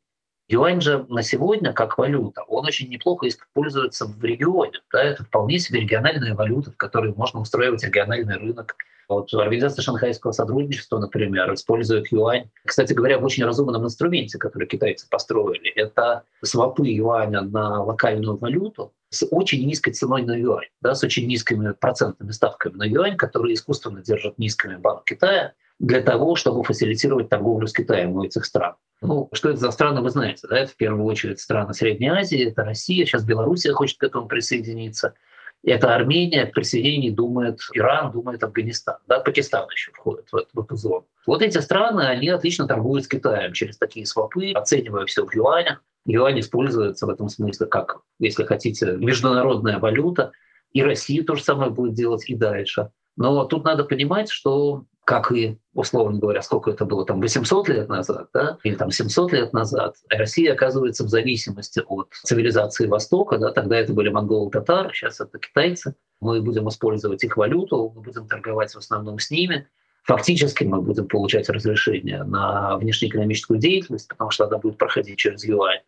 Юань 0.49 0.81
же 0.81 1.07
на 1.09 1.23
сегодня, 1.23 1.73
как 1.73 1.97
валюта, 1.97 2.43
он 2.43 2.67
очень 2.67 2.91
неплохо 2.91 3.29
используется 3.29 4.05
в 4.05 4.23
регионе. 4.23 4.81
Да, 4.93 5.03
это 5.03 5.25
вполне 5.25 5.59
себе 5.59 5.81
региональная 5.81 6.35
валюта, 6.35 6.71
в 6.71 6.77
которой 6.77 7.15
можно 7.15 7.41
устраивать 7.41 7.83
региональный 7.83 8.37
рынок, 8.37 8.77
вот 9.09 9.33
Организация 9.35 9.83
Шанхайского 9.83 10.33
сотрудничества, 10.33 10.99
например, 10.99 11.53
использует 11.53 12.11
юань. 12.11 12.51
Кстати 12.65 12.93
говоря, 12.93 13.19
в 13.19 13.25
очень 13.25 13.45
разумном 13.45 13.85
инструменте, 13.85 14.39
который 14.39 14.67
китайцы 14.67 15.09
построили. 15.09 15.71
Это 15.71 16.25
свопы 16.43 16.89
юаня 16.89 17.43
на 17.43 17.83
локальную 17.83 18.37
валюту 18.37 18.93
с 19.15 19.27
очень 19.31 19.67
низкой 19.67 19.93
ценой 19.93 20.23
на 20.23 20.37
юань, 20.37 20.69
да, 20.81 20.95
с 20.95 21.05
очень 21.05 21.27
низкими 21.27 21.73
процентными 21.73 22.31
ставками 22.31 22.75
на 22.75 22.85
юань, 22.85 23.17
которые 23.17 23.55
искусственно 23.55 24.03
держат 24.03 24.39
низкими 24.39 24.77
Банк 24.77 25.05
Китая 25.05 25.53
для 25.79 26.01
того, 26.01 26.37
чтобы 26.37 26.63
фасилитировать 26.63 27.29
торговлю 27.29 27.67
с 27.67 27.73
Китаем 27.73 28.13
у 28.17 28.25
этих 28.25 28.45
стран. 28.45 28.75
Ну, 29.01 29.29
что 29.33 29.51
это 29.51 29.59
за 29.59 29.71
страны, 29.71 30.01
вы 30.01 30.11
знаете, 30.11 30.47
да? 30.49 30.59
Это 30.59 30.73
в 30.73 30.77
первую 30.77 31.05
очередь 31.05 31.41
страны 31.41 31.75
Средней 31.75 32.09
Азии, 32.09 32.49
это 32.49 32.65
Россия, 32.65 33.05
сейчас 33.05 33.25
Белоруссия 33.25 33.73
хочет 33.73 33.99
к 33.99 34.05
этому 34.05 34.27
присоединиться. 34.27 35.15
Это 35.63 35.95
Армения, 35.95 36.47
к 36.47 36.53
присоединению 36.53 37.15
думает 37.15 37.61
Иран, 37.73 38.13
думает 38.13 38.45
Афганистан. 38.45 38.97
Да, 39.07 39.21
Пакистан 39.21 39.67
еще 39.71 39.93
входит 39.93 40.29
в, 40.31 40.47
в 40.53 40.61
эту 40.61 40.77
зону. 40.77 41.07
Вот 41.27 41.41
эти 41.41 41.59
страны, 41.59 42.03
они 42.03 42.29
отлично 42.29 42.67
торгуют 42.67 43.05
с 43.05 43.09
Китаем 43.09 43.53
через 43.55 43.79
такие 43.79 44.05
свопы, 44.05 44.53
оценивая 44.53 45.07
все 45.07 45.27
в 45.27 45.35
юанях. 45.35 45.83
Юань 46.07 46.41
используется 46.41 47.07
в 47.07 47.11
этом 47.11 47.29
смысле 47.29 47.67
как, 47.67 48.01
если 48.19 48.45
хотите, 48.45 48.93
международная 48.93 49.79
валюта. 49.79 50.33
И 50.73 50.83
Россия 50.83 51.23
то 51.25 51.35
же 51.35 51.43
самое 51.43 51.71
будет 51.71 51.95
делать 51.95 52.29
и 52.29 52.35
дальше. 52.35 52.91
Но 53.17 53.45
тут 53.45 53.65
надо 53.65 53.85
понимать, 53.85 54.29
что 54.29 54.85
как 55.05 55.33
и, 55.33 55.59
условно 55.75 56.19
говоря, 56.19 56.41
сколько 56.43 56.71
это 56.71 56.85
было, 56.87 57.05
там 57.05 57.21
800 57.21 57.69
лет 57.69 57.89
назад, 57.89 58.29
да, 58.33 58.59
или 58.65 58.75
там 58.75 58.91
700 58.91 59.33
лет 59.33 59.53
назад, 59.53 59.97
Россия 60.09 60.53
оказывается 60.55 61.05
в 61.05 61.09
зависимости 61.09 61.83
от 61.87 62.09
цивилизации 62.23 62.87
Востока, 62.87 63.39
да, 63.39 63.51
тогда 63.53 63.77
это 63.77 63.93
были 63.93 64.09
монголы-татары, 64.09 64.93
сейчас 64.95 65.21
это 65.21 65.39
китайцы, 65.39 65.95
мы 66.21 66.41
будем 66.41 66.69
использовать 66.69 67.23
их 67.23 67.37
валюту, 67.37 67.93
мы 67.95 68.01
будем 68.01 68.27
торговать 68.27 68.73
в 68.73 68.79
основном 68.79 69.19
с 69.19 69.31
ними, 69.31 69.69
фактически 70.05 70.65
мы 70.65 70.81
будем 70.81 71.07
получать 71.07 71.51
разрешение 71.51 72.25
на 72.25 72.77
внешнеэкономическую 72.79 73.59
деятельность, 73.59 74.09
потому 74.09 74.31
что 74.31 74.47
она 74.47 74.57
будет 74.57 74.79
проходить 74.79 75.19
через 75.19 75.45
юань. 75.45 75.81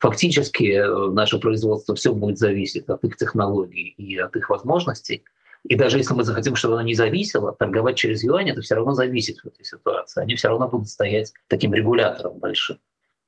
Фактически 0.00 0.64
э, 0.64 1.10
наше 1.10 1.38
производство 1.38 1.94
все 1.94 2.14
будет 2.14 2.38
зависеть 2.38 2.88
от 2.88 3.04
их 3.04 3.16
технологий 3.16 3.94
и 3.98 4.16
от 4.16 4.34
их 4.34 4.48
возможностей. 4.48 5.24
И 5.64 5.76
даже 5.76 5.98
если 5.98 6.14
мы 6.14 6.24
захотим, 6.24 6.56
чтобы 6.56 6.74
оно 6.74 6.82
не 6.82 6.94
зависело, 6.94 7.52
торговать 7.52 7.96
через 7.96 8.24
юань 8.24 8.48
это 8.48 8.62
все 8.62 8.76
равно 8.76 8.94
зависит 8.94 9.40
в 9.40 9.46
этой 9.46 9.62
ситуации. 9.62 10.22
Они 10.22 10.36
все 10.36 10.48
равно 10.48 10.68
будут 10.68 10.88
стоять 10.88 11.34
таким 11.48 11.74
регулятором 11.74 12.38
большим. 12.38 12.78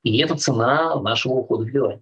И 0.01 0.17
это 0.17 0.35
цена 0.35 0.99
нашего 0.99 1.33
ухода 1.33 1.63
в 1.63 1.67
юань. 1.67 2.01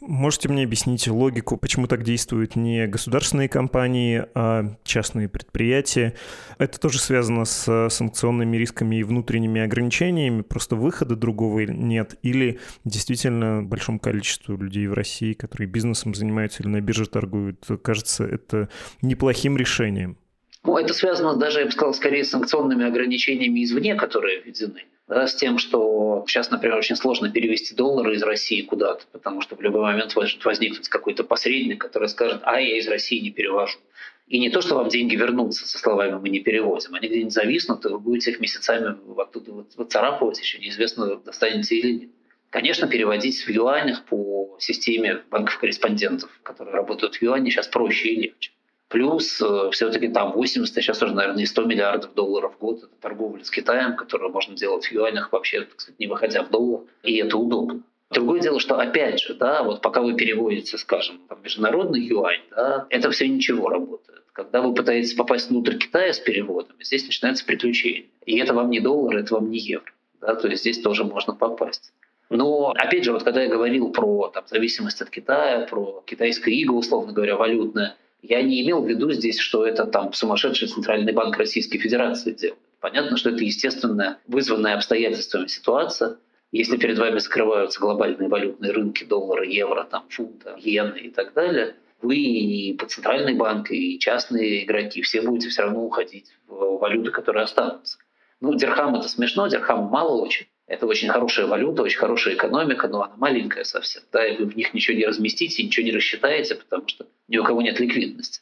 Можете 0.00 0.48
мне 0.48 0.64
объяснить 0.64 1.06
логику, 1.08 1.56
почему 1.56 1.86
так 1.86 2.02
действуют 2.02 2.56
не 2.56 2.86
государственные 2.86 3.48
компании, 3.48 4.24
а 4.34 4.76
частные 4.84 5.28
предприятия? 5.28 6.14
Это 6.58 6.80
тоже 6.80 6.98
связано 6.98 7.44
с 7.44 7.88
санкционными 7.90 8.56
рисками 8.56 8.96
и 8.96 9.02
внутренними 9.02 9.60
ограничениями, 9.60 10.42
просто 10.42 10.76
выхода 10.76 11.16
другого 11.16 11.60
нет? 11.60 12.16
Или 12.22 12.60
действительно 12.84 13.62
большому 13.62 13.98
количеству 13.98 14.56
людей 14.56 14.86
в 14.86 14.94
России, 14.94 15.32
которые 15.32 15.68
бизнесом 15.68 16.14
занимаются 16.14 16.62
или 16.62 16.68
на 16.68 16.80
бирже 16.80 17.06
торгуют, 17.06 17.66
кажется 17.82 18.24
это 18.24 18.68
неплохим 19.02 19.56
решением? 19.56 20.18
Ну, 20.64 20.76
это 20.76 20.92
связано 20.94 21.36
даже, 21.36 21.60
я 21.60 21.66
бы 21.66 21.70
сказал, 21.70 21.94
скорее 21.94 22.24
с 22.24 22.30
санкционными 22.30 22.84
ограничениями 22.84 23.62
извне, 23.62 23.94
которые 23.94 24.42
введены. 24.42 24.82
Да, 25.08 25.28
с 25.28 25.36
тем, 25.36 25.58
что 25.58 26.24
сейчас, 26.26 26.50
например, 26.50 26.78
очень 26.78 26.96
сложно 26.96 27.30
перевести 27.30 27.76
доллары 27.76 28.16
из 28.16 28.22
России 28.24 28.62
куда-то, 28.62 29.04
потому 29.12 29.40
что 29.40 29.54
в 29.54 29.60
любой 29.60 29.82
момент 29.82 30.16
может 30.16 30.44
возникнуть 30.44 30.88
какой-то 30.88 31.22
посредник, 31.22 31.80
который 31.80 32.08
скажет, 32.08 32.40
а 32.42 32.60
я 32.60 32.76
из 32.76 32.88
России 32.88 33.20
не 33.20 33.30
перевожу. 33.30 33.78
И 34.26 34.40
не 34.40 34.50
то, 34.50 34.60
что 34.60 34.74
вам 34.74 34.88
деньги 34.88 35.14
вернутся 35.14 35.68
со 35.68 35.78
словами 35.78 36.18
«мы 36.18 36.28
не 36.28 36.40
перевозим», 36.40 36.94
они 36.94 37.06
где-нибудь 37.06 37.32
зависнут, 37.32 37.84
и 37.84 37.88
вы 37.88 38.00
будете 38.00 38.32
их 38.32 38.40
месяцами 38.40 38.96
оттуда 39.16 39.64
выцарапывать, 39.76 40.40
еще 40.40 40.58
неизвестно, 40.58 41.16
достанете 41.16 41.76
или 41.76 41.92
нет. 41.92 42.10
Конечно, 42.50 42.88
переводить 42.88 43.40
в 43.42 43.48
юанях 43.48 44.04
по 44.06 44.56
системе 44.58 45.22
банков-корреспондентов, 45.30 46.30
которые 46.42 46.74
работают 46.74 47.14
в 47.14 47.22
юане, 47.22 47.50
сейчас 47.52 47.68
проще 47.68 48.08
и 48.08 48.22
легче. 48.22 48.50
Плюс 48.88 49.40
э, 49.40 49.70
все-таки 49.72 50.08
там 50.08 50.32
80, 50.32 50.76
а 50.76 50.80
сейчас 50.80 51.02
уже, 51.02 51.14
наверное, 51.14 51.42
и 51.42 51.46
100 51.46 51.64
миллиардов 51.64 52.14
долларов 52.14 52.54
в 52.54 52.58
год. 52.58 52.78
Это 52.78 52.94
торговля 53.00 53.42
с 53.44 53.50
Китаем, 53.50 53.96
которую 53.96 54.32
можно 54.32 54.54
делать 54.54 54.86
в 54.86 54.92
юанях 54.92 55.32
вообще, 55.32 55.62
так 55.62 55.80
сказать, 55.80 55.98
не 55.98 56.06
выходя 56.06 56.44
в 56.44 56.50
доллар. 56.50 56.82
И 57.02 57.16
это 57.16 57.36
удобно. 57.36 57.82
Другое 58.10 58.40
дело, 58.40 58.60
что 58.60 58.78
опять 58.78 59.20
же, 59.20 59.34
да, 59.34 59.64
вот 59.64 59.82
пока 59.82 60.00
вы 60.00 60.14
переводите, 60.14 60.78
скажем, 60.78 61.20
там, 61.28 61.42
международный 61.42 62.00
юань, 62.00 62.42
да, 62.50 62.86
это 62.88 63.10
все 63.10 63.26
ничего 63.26 63.68
работает. 63.68 64.22
Когда 64.32 64.62
вы 64.62 64.74
пытаетесь 64.74 65.14
попасть 65.14 65.50
внутрь 65.50 65.76
Китая 65.76 66.12
с 66.12 66.20
переводами, 66.20 66.84
здесь 66.84 67.04
начинается 67.04 67.44
приключение. 67.44 68.06
И 68.24 68.38
это 68.38 68.54
вам 68.54 68.70
не 68.70 68.78
доллар, 68.78 69.16
это 69.16 69.34
вам 69.34 69.50
не 69.50 69.58
евро. 69.58 69.90
Да, 70.20 70.36
то 70.36 70.46
есть 70.46 70.60
здесь 70.60 70.80
тоже 70.80 71.04
можно 71.04 71.34
попасть. 71.34 71.92
Но, 72.28 72.70
опять 72.70 73.04
же, 73.04 73.12
вот 73.12 73.22
когда 73.22 73.42
я 73.42 73.48
говорил 73.48 73.90
про 73.90 74.28
там, 74.28 74.44
зависимость 74.46 75.00
от 75.00 75.10
Китая, 75.10 75.66
про 75.66 76.02
китайское 76.06 76.54
иго, 76.54 76.72
условно 76.72 77.12
говоря, 77.12 77.36
валютное, 77.36 77.96
я 78.28 78.42
не 78.42 78.62
имел 78.62 78.82
в 78.82 78.88
виду 78.88 79.12
здесь, 79.12 79.38
что 79.38 79.66
это 79.66 79.86
там 79.86 80.12
сумасшедший 80.12 80.68
Центральный 80.68 81.12
банк 81.12 81.36
Российской 81.36 81.78
Федерации 81.78 82.32
делает. 82.32 82.60
Понятно, 82.80 83.16
что 83.16 83.30
это 83.30 83.42
естественно 83.42 84.18
вызванная 84.26 84.74
обстоятельствами 84.74 85.46
ситуация. 85.46 86.18
Если 86.52 86.76
перед 86.76 86.98
вами 86.98 87.18
закрываются 87.18 87.80
глобальные 87.80 88.28
валютные 88.28 88.72
рынки 88.72 89.04
доллара, 89.04 89.44
евро, 89.44 89.84
там, 89.84 90.04
фунта, 90.08 90.56
иены 90.58 90.98
и 90.98 91.10
так 91.10 91.32
далее, 91.34 91.74
вы 92.02 92.16
и 92.16 92.74
по 92.74 92.86
центральный 92.86 93.34
банк, 93.34 93.70
и 93.70 93.98
частные 93.98 94.64
игроки, 94.64 95.02
все 95.02 95.22
будете 95.22 95.48
все 95.48 95.62
равно 95.62 95.84
уходить 95.84 96.30
в 96.46 96.78
валюты, 96.78 97.10
которые 97.10 97.44
останутся. 97.44 97.98
Ну, 98.40 98.54
дирхам 98.54 98.94
это 98.94 99.08
смешно, 99.08 99.48
дирхам 99.48 99.84
мало 99.84 100.22
очень. 100.22 100.46
Это 100.66 100.86
очень 100.86 101.08
хорошая 101.08 101.46
валюта, 101.46 101.82
очень 101.82 101.98
хорошая 101.98 102.34
экономика, 102.34 102.88
но 102.88 103.02
она 103.02 103.14
маленькая 103.16 103.64
совсем. 103.64 104.02
Да, 104.12 104.26
и 104.26 104.36
вы 104.36 104.46
в 104.46 104.56
них 104.56 104.74
ничего 104.74 104.96
не 104.96 105.06
разместите, 105.06 105.62
ничего 105.62 105.86
не 105.86 105.92
рассчитаете, 105.92 106.56
потому 106.56 106.88
что 106.88 107.06
ни 107.28 107.38
у 107.38 107.44
кого 107.44 107.62
нет 107.62 107.78
ликвидности. 107.78 108.40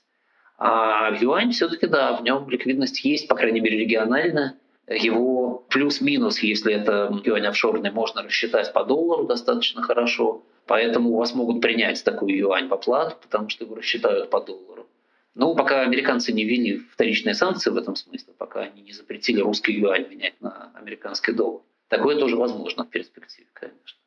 А 0.56 1.14
юань 1.20 1.50
все-таки, 1.52 1.86
да, 1.86 2.16
в 2.16 2.22
нем 2.22 2.48
ликвидность 2.48 3.04
есть, 3.04 3.28
по 3.28 3.34
крайней 3.34 3.60
мере, 3.60 3.78
региональная. 3.78 4.56
Его 4.88 5.66
плюс-минус, 5.68 6.40
если 6.40 6.72
это 6.72 7.14
юань 7.24 7.46
офшорный, 7.46 7.90
можно 7.90 8.22
рассчитать 8.22 8.72
по 8.72 8.84
доллару 8.84 9.24
достаточно 9.24 9.82
хорошо. 9.82 10.42
Поэтому 10.66 11.10
у 11.10 11.16
вас 11.18 11.34
могут 11.34 11.60
принять 11.60 12.02
такую 12.04 12.36
юань 12.36 12.68
в 12.68 12.74
оплату, 12.74 13.16
потому 13.20 13.50
что 13.50 13.64
его 13.64 13.74
рассчитают 13.74 14.30
по 14.30 14.40
доллару. 14.40 14.86
Ну, 15.34 15.54
пока 15.54 15.82
американцы 15.82 16.32
не 16.32 16.44
ввели 16.44 16.78
вторичные 16.78 17.34
санкции 17.34 17.70
в 17.70 17.76
этом 17.76 17.96
смысле, 17.96 18.32
пока 18.38 18.60
они 18.60 18.82
не 18.82 18.92
запретили 18.92 19.40
русский 19.40 19.72
юань 19.72 20.08
менять 20.08 20.40
на 20.40 20.70
американский 20.74 21.32
доллар, 21.32 21.62
Такое 21.96 22.18
тоже 22.18 22.36
возможно 22.36 22.84
в 22.84 22.90
перспективе, 22.90 23.46
конечно. 23.52 23.98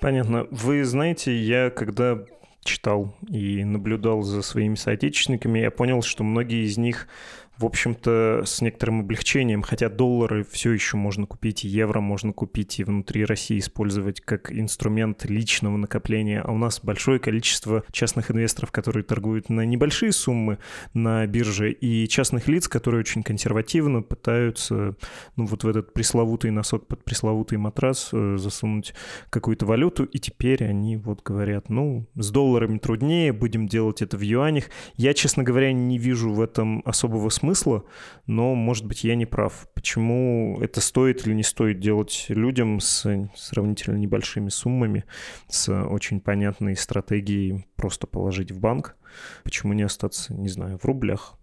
Понятно. 0.00 0.48
Вы 0.50 0.84
знаете, 0.84 1.32
я 1.36 1.70
когда 1.70 2.24
читал 2.64 3.14
и 3.28 3.62
наблюдал 3.62 4.22
за 4.22 4.42
своими 4.42 4.74
соотечественниками, 4.74 5.60
я 5.60 5.70
понял, 5.70 6.02
что 6.02 6.24
многие 6.24 6.64
из 6.64 6.76
них 6.76 7.06
в 7.60 7.66
общем-то, 7.66 8.44
с 8.46 8.62
некоторым 8.62 9.00
облегчением, 9.00 9.60
хотя 9.60 9.90
доллары 9.90 10.46
все 10.50 10.72
еще 10.72 10.96
можно 10.96 11.26
купить, 11.26 11.66
и 11.66 11.68
евро 11.68 12.00
можно 12.00 12.32
купить 12.32 12.80
и 12.80 12.84
внутри 12.84 13.26
России 13.26 13.58
использовать 13.58 14.22
как 14.22 14.50
инструмент 14.50 15.26
личного 15.26 15.76
накопления, 15.76 16.40
а 16.40 16.52
у 16.52 16.56
нас 16.56 16.80
большое 16.82 17.18
количество 17.18 17.84
частных 17.92 18.30
инвесторов, 18.30 18.72
которые 18.72 19.04
торгуют 19.04 19.50
на 19.50 19.66
небольшие 19.66 20.12
суммы 20.12 20.56
на 20.94 21.26
бирже, 21.26 21.70
и 21.70 22.08
частных 22.08 22.48
лиц, 22.48 22.66
которые 22.66 23.00
очень 23.00 23.22
консервативно 23.22 24.00
пытаются, 24.00 24.96
ну, 25.36 25.44
вот 25.44 25.62
в 25.62 25.68
этот 25.68 25.92
пресловутый 25.92 26.50
носок 26.52 26.86
под 26.86 27.04
пресловутый 27.04 27.58
матрас 27.58 28.08
э, 28.14 28.36
засунуть 28.38 28.94
какую-то 29.28 29.66
валюту, 29.66 30.04
и 30.04 30.18
теперь 30.18 30.64
они 30.64 30.96
вот 30.96 31.22
говорят, 31.22 31.68
ну, 31.68 32.06
с 32.14 32.30
долларами 32.30 32.78
труднее, 32.78 33.34
будем 33.34 33.68
делать 33.68 34.00
это 34.00 34.16
в 34.16 34.22
юанях. 34.22 34.64
Я, 34.96 35.12
честно 35.12 35.42
говоря, 35.42 35.74
не 35.74 35.98
вижу 35.98 36.32
в 36.32 36.40
этом 36.40 36.80
особого 36.86 37.28
смысла, 37.28 37.49
смысла, 37.50 37.84
но, 38.26 38.54
может 38.54 38.84
быть, 38.86 39.02
я 39.02 39.16
не 39.16 39.26
прав. 39.26 39.66
Почему 39.74 40.58
это 40.60 40.80
стоит 40.80 41.26
или 41.26 41.34
не 41.34 41.42
стоит 41.42 41.80
делать 41.80 42.26
людям 42.28 42.78
с 42.80 43.28
сравнительно 43.34 43.96
небольшими 43.96 44.50
суммами, 44.50 45.04
с 45.48 45.68
очень 45.68 46.20
понятной 46.20 46.76
стратегией 46.76 47.66
просто 47.76 48.06
положить 48.06 48.52
в 48.52 48.60
банк? 48.60 48.96
Почему 49.42 49.72
не 49.72 49.82
остаться, 49.82 50.32
не 50.32 50.48
знаю, 50.48 50.78
в 50.78 50.84
рублях? 50.84 51.34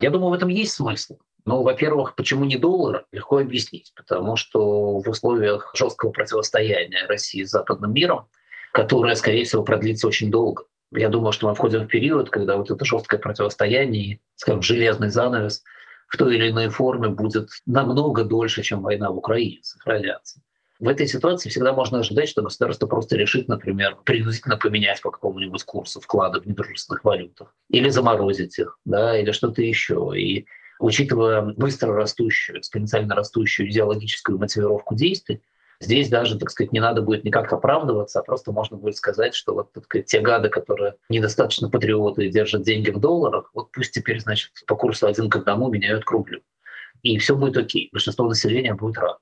Я 0.00 0.10
думаю, 0.10 0.30
в 0.30 0.34
этом 0.34 0.48
есть 0.48 0.72
смысл. 0.72 1.18
Ну, 1.44 1.62
во-первых, 1.62 2.16
почему 2.16 2.44
не 2.44 2.56
доллар, 2.56 3.04
легко 3.12 3.38
объяснить. 3.38 3.92
Потому 3.94 4.34
что 4.34 4.98
в 4.98 5.08
условиях 5.08 5.70
жесткого 5.76 6.10
противостояния 6.10 7.06
России 7.06 7.44
с 7.44 7.50
западным 7.50 7.92
миром, 7.92 8.26
которое, 8.72 9.14
скорее 9.14 9.44
всего, 9.44 9.62
продлится 9.62 10.08
очень 10.08 10.30
долго, 10.30 10.64
я 10.96 11.08
думаю, 11.08 11.32
что 11.32 11.48
мы 11.48 11.54
входим 11.54 11.84
в 11.84 11.88
период, 11.88 12.30
когда 12.30 12.56
вот 12.56 12.70
это 12.70 12.84
жесткое 12.84 13.18
противостояние, 13.20 14.20
скажем, 14.36 14.62
железный 14.62 15.10
занавес 15.10 15.62
в 16.08 16.16
той 16.16 16.36
или 16.36 16.50
иной 16.50 16.68
форме 16.68 17.08
будет 17.08 17.48
намного 17.66 18.24
дольше, 18.24 18.62
чем 18.62 18.82
война 18.82 19.10
в 19.10 19.18
Украине 19.18 19.58
сохраняться. 19.62 20.40
В 20.80 20.88
этой 20.88 21.06
ситуации 21.06 21.48
всегда 21.48 21.72
можно 21.72 22.00
ожидать, 22.00 22.28
что 22.28 22.42
государство 22.42 22.86
просто 22.86 23.16
решит, 23.16 23.48
например, 23.48 23.96
принудительно 24.04 24.56
поменять 24.56 25.00
по 25.02 25.10
какому-нибудь 25.10 25.62
курсу 25.64 26.00
вклады 26.00 26.40
в 26.40 26.46
недружественных 26.46 27.04
валютах, 27.04 27.54
или 27.70 27.88
заморозить 27.88 28.58
их, 28.58 28.78
да, 28.84 29.18
или 29.18 29.30
что-то 29.30 29.62
еще. 29.62 30.12
И 30.16 30.46
учитывая 30.80 31.42
быстро 31.42 31.94
растущую, 31.94 32.58
экспоненциально 32.58 33.14
растущую 33.14 33.70
идеологическую 33.70 34.38
мотивировку 34.38 34.94
действий, 34.94 35.40
Здесь 35.84 36.08
даже, 36.08 36.38
так 36.38 36.50
сказать, 36.50 36.72
не 36.72 36.80
надо 36.80 37.02
будет 37.02 37.24
никак 37.24 37.52
оправдываться, 37.52 38.18
а 38.18 38.22
просто 38.22 38.52
можно 38.52 38.78
будет 38.78 38.96
сказать, 38.96 39.34
что 39.34 39.52
вот 39.52 39.72
так 39.72 39.84
сказать, 39.84 40.06
те 40.06 40.20
гады, 40.20 40.48
которые 40.48 40.94
недостаточно 41.10 41.68
патриоты 41.68 42.24
и 42.26 42.30
держат 42.30 42.62
деньги 42.62 42.90
в 42.90 42.98
долларах, 42.98 43.50
вот 43.52 43.70
пусть 43.70 43.92
теперь, 43.92 44.18
значит, 44.18 44.50
по 44.66 44.76
курсу 44.76 45.06
один 45.06 45.28
к 45.28 45.36
одному 45.36 45.68
меняют 45.68 46.04
к 46.04 46.10
рублю. 46.10 46.40
И 47.02 47.18
все 47.18 47.36
будет 47.36 47.58
окей. 47.58 47.90
Большинство 47.92 48.26
населения 48.26 48.74
будет 48.74 48.96
рад. 48.96 49.18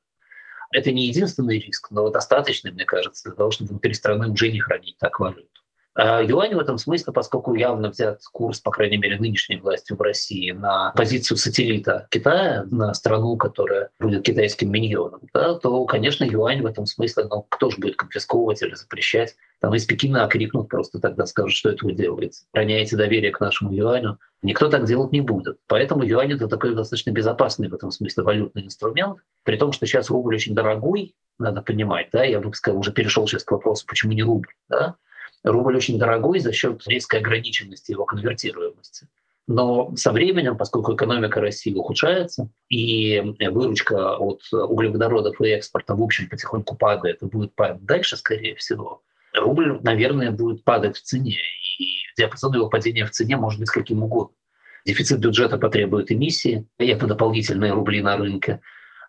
Это 0.70 0.92
не 0.92 1.08
единственный 1.08 1.58
риск, 1.58 1.90
но 1.90 2.08
достаточный, 2.10 2.70
мне 2.70 2.84
кажется, 2.84 3.28
для 3.28 3.36
того, 3.36 3.50
чтобы 3.50 3.70
внутри 3.70 3.92
страны 3.92 4.30
уже 4.30 4.52
не 4.52 4.60
хранить 4.60 4.96
так 4.98 5.18
валюту. 5.18 5.51
А 5.94 6.22
юань 6.22 6.54
в 6.54 6.58
этом 6.58 6.78
смысле, 6.78 7.12
поскольку 7.12 7.54
явно 7.54 7.90
взят 7.90 8.20
курс, 8.32 8.60
по 8.60 8.70
крайней 8.70 8.96
мере, 8.96 9.18
нынешней 9.18 9.58
властью 9.58 9.96
в 9.96 10.00
России 10.00 10.50
на 10.52 10.92
позицию 10.96 11.36
сателлита 11.36 12.06
Китая, 12.10 12.64
на 12.70 12.94
страну, 12.94 13.36
которая 13.36 13.90
будет 14.00 14.24
китайским 14.24 14.70
миньоном, 14.70 15.20
да, 15.34 15.54
то, 15.54 15.84
конечно, 15.84 16.24
юань 16.24 16.62
в 16.62 16.66
этом 16.66 16.86
смысле, 16.86 17.24
ну, 17.24 17.46
кто 17.48 17.70
же 17.70 17.76
будет 17.78 17.96
конфисковывать 17.96 18.62
или 18.62 18.74
запрещать? 18.74 19.36
Там 19.60 19.74
из 19.74 19.84
Пекина 19.84 20.24
окрикнут 20.24 20.68
просто 20.68 20.98
тогда, 20.98 21.26
скажут, 21.26 21.52
что 21.52 21.68
это 21.68 21.84
вы 21.84 21.92
делаете. 21.92 22.40
Роняете 22.52 22.96
доверие 22.96 23.30
к 23.30 23.40
нашему 23.40 23.72
юаню. 23.72 24.18
Никто 24.42 24.68
так 24.68 24.86
делать 24.86 25.12
не 25.12 25.20
будет. 25.20 25.58
Поэтому 25.68 26.04
юань— 26.04 26.32
это 26.34 26.48
такой 26.48 26.74
достаточно 26.74 27.10
безопасный 27.10 27.68
в 27.68 27.74
этом 27.74 27.90
смысле 27.90 28.24
валютный 28.24 28.64
инструмент. 28.64 29.18
При 29.44 29.56
том, 29.56 29.72
что 29.72 29.86
сейчас 29.86 30.10
рубль 30.10 30.34
очень 30.34 30.54
дорогой, 30.54 31.14
надо 31.38 31.62
понимать, 31.62 32.08
да, 32.12 32.24
я 32.24 32.40
бы 32.40 32.52
сказал, 32.54 32.80
уже 32.80 32.92
перешел 32.92 33.26
сейчас 33.28 33.44
к 33.44 33.52
вопросу, 33.52 33.86
почему 33.86 34.12
не 34.12 34.22
рубль, 34.22 34.48
да, 34.68 34.96
Рубль 35.44 35.76
очень 35.76 35.98
дорогой 35.98 36.38
за 36.38 36.52
счет 36.52 36.86
резкой 36.86 37.20
ограниченности 37.20 37.92
его 37.92 38.04
конвертируемости. 38.04 39.08
Но 39.48 39.94
со 39.96 40.12
временем, 40.12 40.56
поскольку 40.56 40.94
экономика 40.94 41.40
России 41.40 41.74
ухудшается, 41.74 42.48
и 42.68 43.20
выручка 43.40 44.16
от 44.16 44.42
углеводородов 44.52 45.40
и 45.40 45.48
экспорта, 45.48 45.96
в 45.96 46.02
общем, 46.02 46.28
потихоньку 46.28 46.76
падает 46.76 47.22
и 47.22 47.26
будет 47.26 47.54
падать 47.54 47.84
дальше, 47.84 48.16
скорее 48.16 48.54
всего, 48.54 49.02
рубль, 49.34 49.80
наверное, 49.82 50.30
будет 50.30 50.62
падать 50.62 50.96
в 50.96 51.02
цене. 51.02 51.38
И 51.78 51.86
диапазон 52.16 52.54
его 52.54 52.68
падения 52.68 53.04
в 53.04 53.10
цене 53.10 53.36
может 53.36 53.58
быть 53.58 53.70
каким 53.70 54.04
угодно. 54.04 54.36
Дефицит 54.84 55.18
бюджета 55.18 55.58
потребует 55.58 56.12
эмиссии, 56.12 56.66
это 56.78 57.06
дополнительные 57.06 57.72
рубли 57.72 58.00
на 58.00 58.16
рынке 58.16 58.60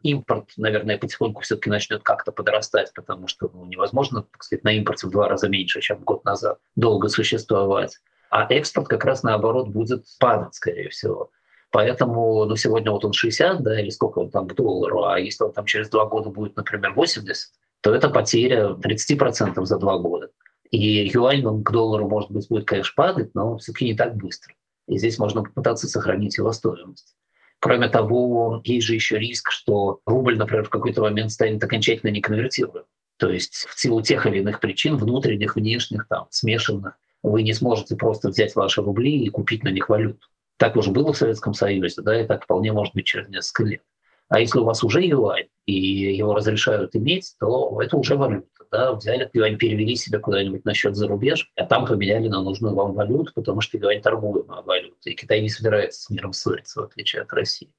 импорт, 0.03 0.51
наверное, 0.57 0.97
потихоньку 0.97 1.41
все-таки 1.41 1.69
начнет 1.69 2.03
как-то 2.03 2.31
подрастать, 2.31 2.93
потому 2.93 3.27
что 3.27 3.49
ну, 3.53 3.65
невозможно, 3.65 4.23
так 4.23 4.43
сказать, 4.43 4.63
на 4.63 4.73
импорте 4.73 5.07
в 5.07 5.11
два 5.11 5.27
раза 5.27 5.49
меньше, 5.49 5.81
чем 5.81 6.03
год 6.03 6.23
назад, 6.25 6.59
долго 6.75 7.09
существовать. 7.09 7.99
А 8.29 8.45
экспорт 8.51 8.87
как 8.87 9.05
раз 9.05 9.23
наоборот 9.23 9.69
будет 9.69 10.05
падать, 10.19 10.55
скорее 10.55 10.89
всего. 10.89 11.31
Поэтому 11.71 12.45
ну, 12.45 12.55
сегодня 12.55 12.91
вот 12.91 13.03
он 13.03 13.13
60, 13.13 13.63
да, 13.63 13.79
или 13.79 13.89
сколько 13.89 14.19
он 14.19 14.29
там 14.29 14.47
к 14.47 14.55
доллару, 14.55 15.05
а 15.05 15.19
если 15.19 15.43
он 15.43 15.53
там 15.53 15.65
через 15.65 15.89
два 15.89 16.05
года 16.05 16.29
будет, 16.29 16.55
например, 16.55 16.93
80, 16.93 17.49
то 17.81 17.93
это 17.93 18.09
потеря 18.09 18.77
30% 18.79 19.65
за 19.65 19.79
два 19.79 19.97
года. 19.97 20.29
И 20.69 21.07
юань 21.07 21.45
он 21.45 21.63
к 21.63 21.71
доллару, 21.71 22.07
может 22.07 22.31
быть, 22.31 22.47
будет, 22.47 22.65
конечно, 22.65 22.93
падать, 22.95 23.33
но 23.33 23.57
все-таки 23.57 23.85
не 23.85 23.95
так 23.95 24.15
быстро. 24.15 24.53
И 24.87 24.97
здесь 24.97 25.17
можно 25.17 25.43
попытаться 25.43 25.87
сохранить 25.87 26.37
его 26.37 26.51
стоимость. 26.51 27.15
Кроме 27.63 27.87
того, 27.87 28.61
есть 28.65 28.87
же 28.87 28.93
еще 28.93 29.17
риск, 29.17 29.49
что 29.49 30.01
рубль, 30.05 30.37
например, 30.37 30.65
в 30.65 30.69
какой-то 30.69 30.99
момент 30.99 31.31
станет 31.31 31.63
окончательно 31.63 32.09
неконвертируемым. 32.11 32.83
То 33.15 33.29
есть 33.29 33.67
в 33.69 33.79
силу 33.79 34.01
тех 34.01 34.25
или 34.25 34.39
иных 34.39 34.59
причин, 34.59 34.97
внутренних, 34.97 35.55
внешних, 35.55 36.05
там, 36.09 36.27
смешанных, 36.29 36.95
вы 37.21 37.41
не 37.41 37.53
сможете 37.53 37.95
просто 37.95 38.27
взять 38.27 38.53
ваши 38.57 38.81
рубли 38.81 39.17
и 39.23 39.29
купить 39.29 39.63
на 39.63 39.69
них 39.69 39.87
валюту. 39.87 40.27
Так 40.57 40.75
уже 40.75 40.91
было 40.91 41.13
в 41.13 41.17
Советском 41.17 41.53
Союзе, 41.53 42.01
да, 42.01 42.19
и 42.19 42.27
так 42.27 42.43
вполне 42.43 42.73
может 42.73 42.93
быть 42.95 43.05
через 43.05 43.29
несколько 43.29 43.63
лет. 43.63 43.81
А 44.27 44.41
если 44.41 44.59
у 44.59 44.65
вас 44.65 44.83
уже 44.83 45.01
юань, 45.01 45.47
и 45.65 45.73
его 45.73 46.35
разрешают 46.35 46.97
иметь, 46.97 47.33
то 47.39 47.81
это 47.81 47.95
уже 47.95 48.17
валюта. 48.17 48.49
Да? 48.73 48.91
Взяли 48.93 49.29
юань, 49.33 49.55
перевели 49.55 49.95
себе 49.95 50.17
куда-нибудь 50.17 50.65
на 50.65 50.73
счет 50.73 50.95
за 50.95 51.07
рубеж, 51.07 51.51
а 51.55 51.63
там 51.63 51.85
поменяли 51.85 52.27
на 52.27 52.41
нужную 52.41 52.73
вам 52.73 52.93
валюту, 52.93 53.31
потому 53.35 53.61
что 53.61 53.77
юань 53.77 54.01
торгуемая 54.01 54.63
валюта. 54.63 55.11
И 55.11 55.13
Китай 55.13 55.41
не 55.41 55.49
собирается 55.49 56.01
с 56.01 56.09
миром 56.09 56.33
ссориться, 56.33 56.81
в 56.81 56.85
отличие 56.85 57.21
от 57.21 57.31
России. 57.33 57.71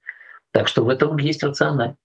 Так 0.52 0.68
что 0.68 0.84
в 0.84 0.88
этом 0.88 1.16
есть 1.18 1.42
рациональность. 1.42 1.98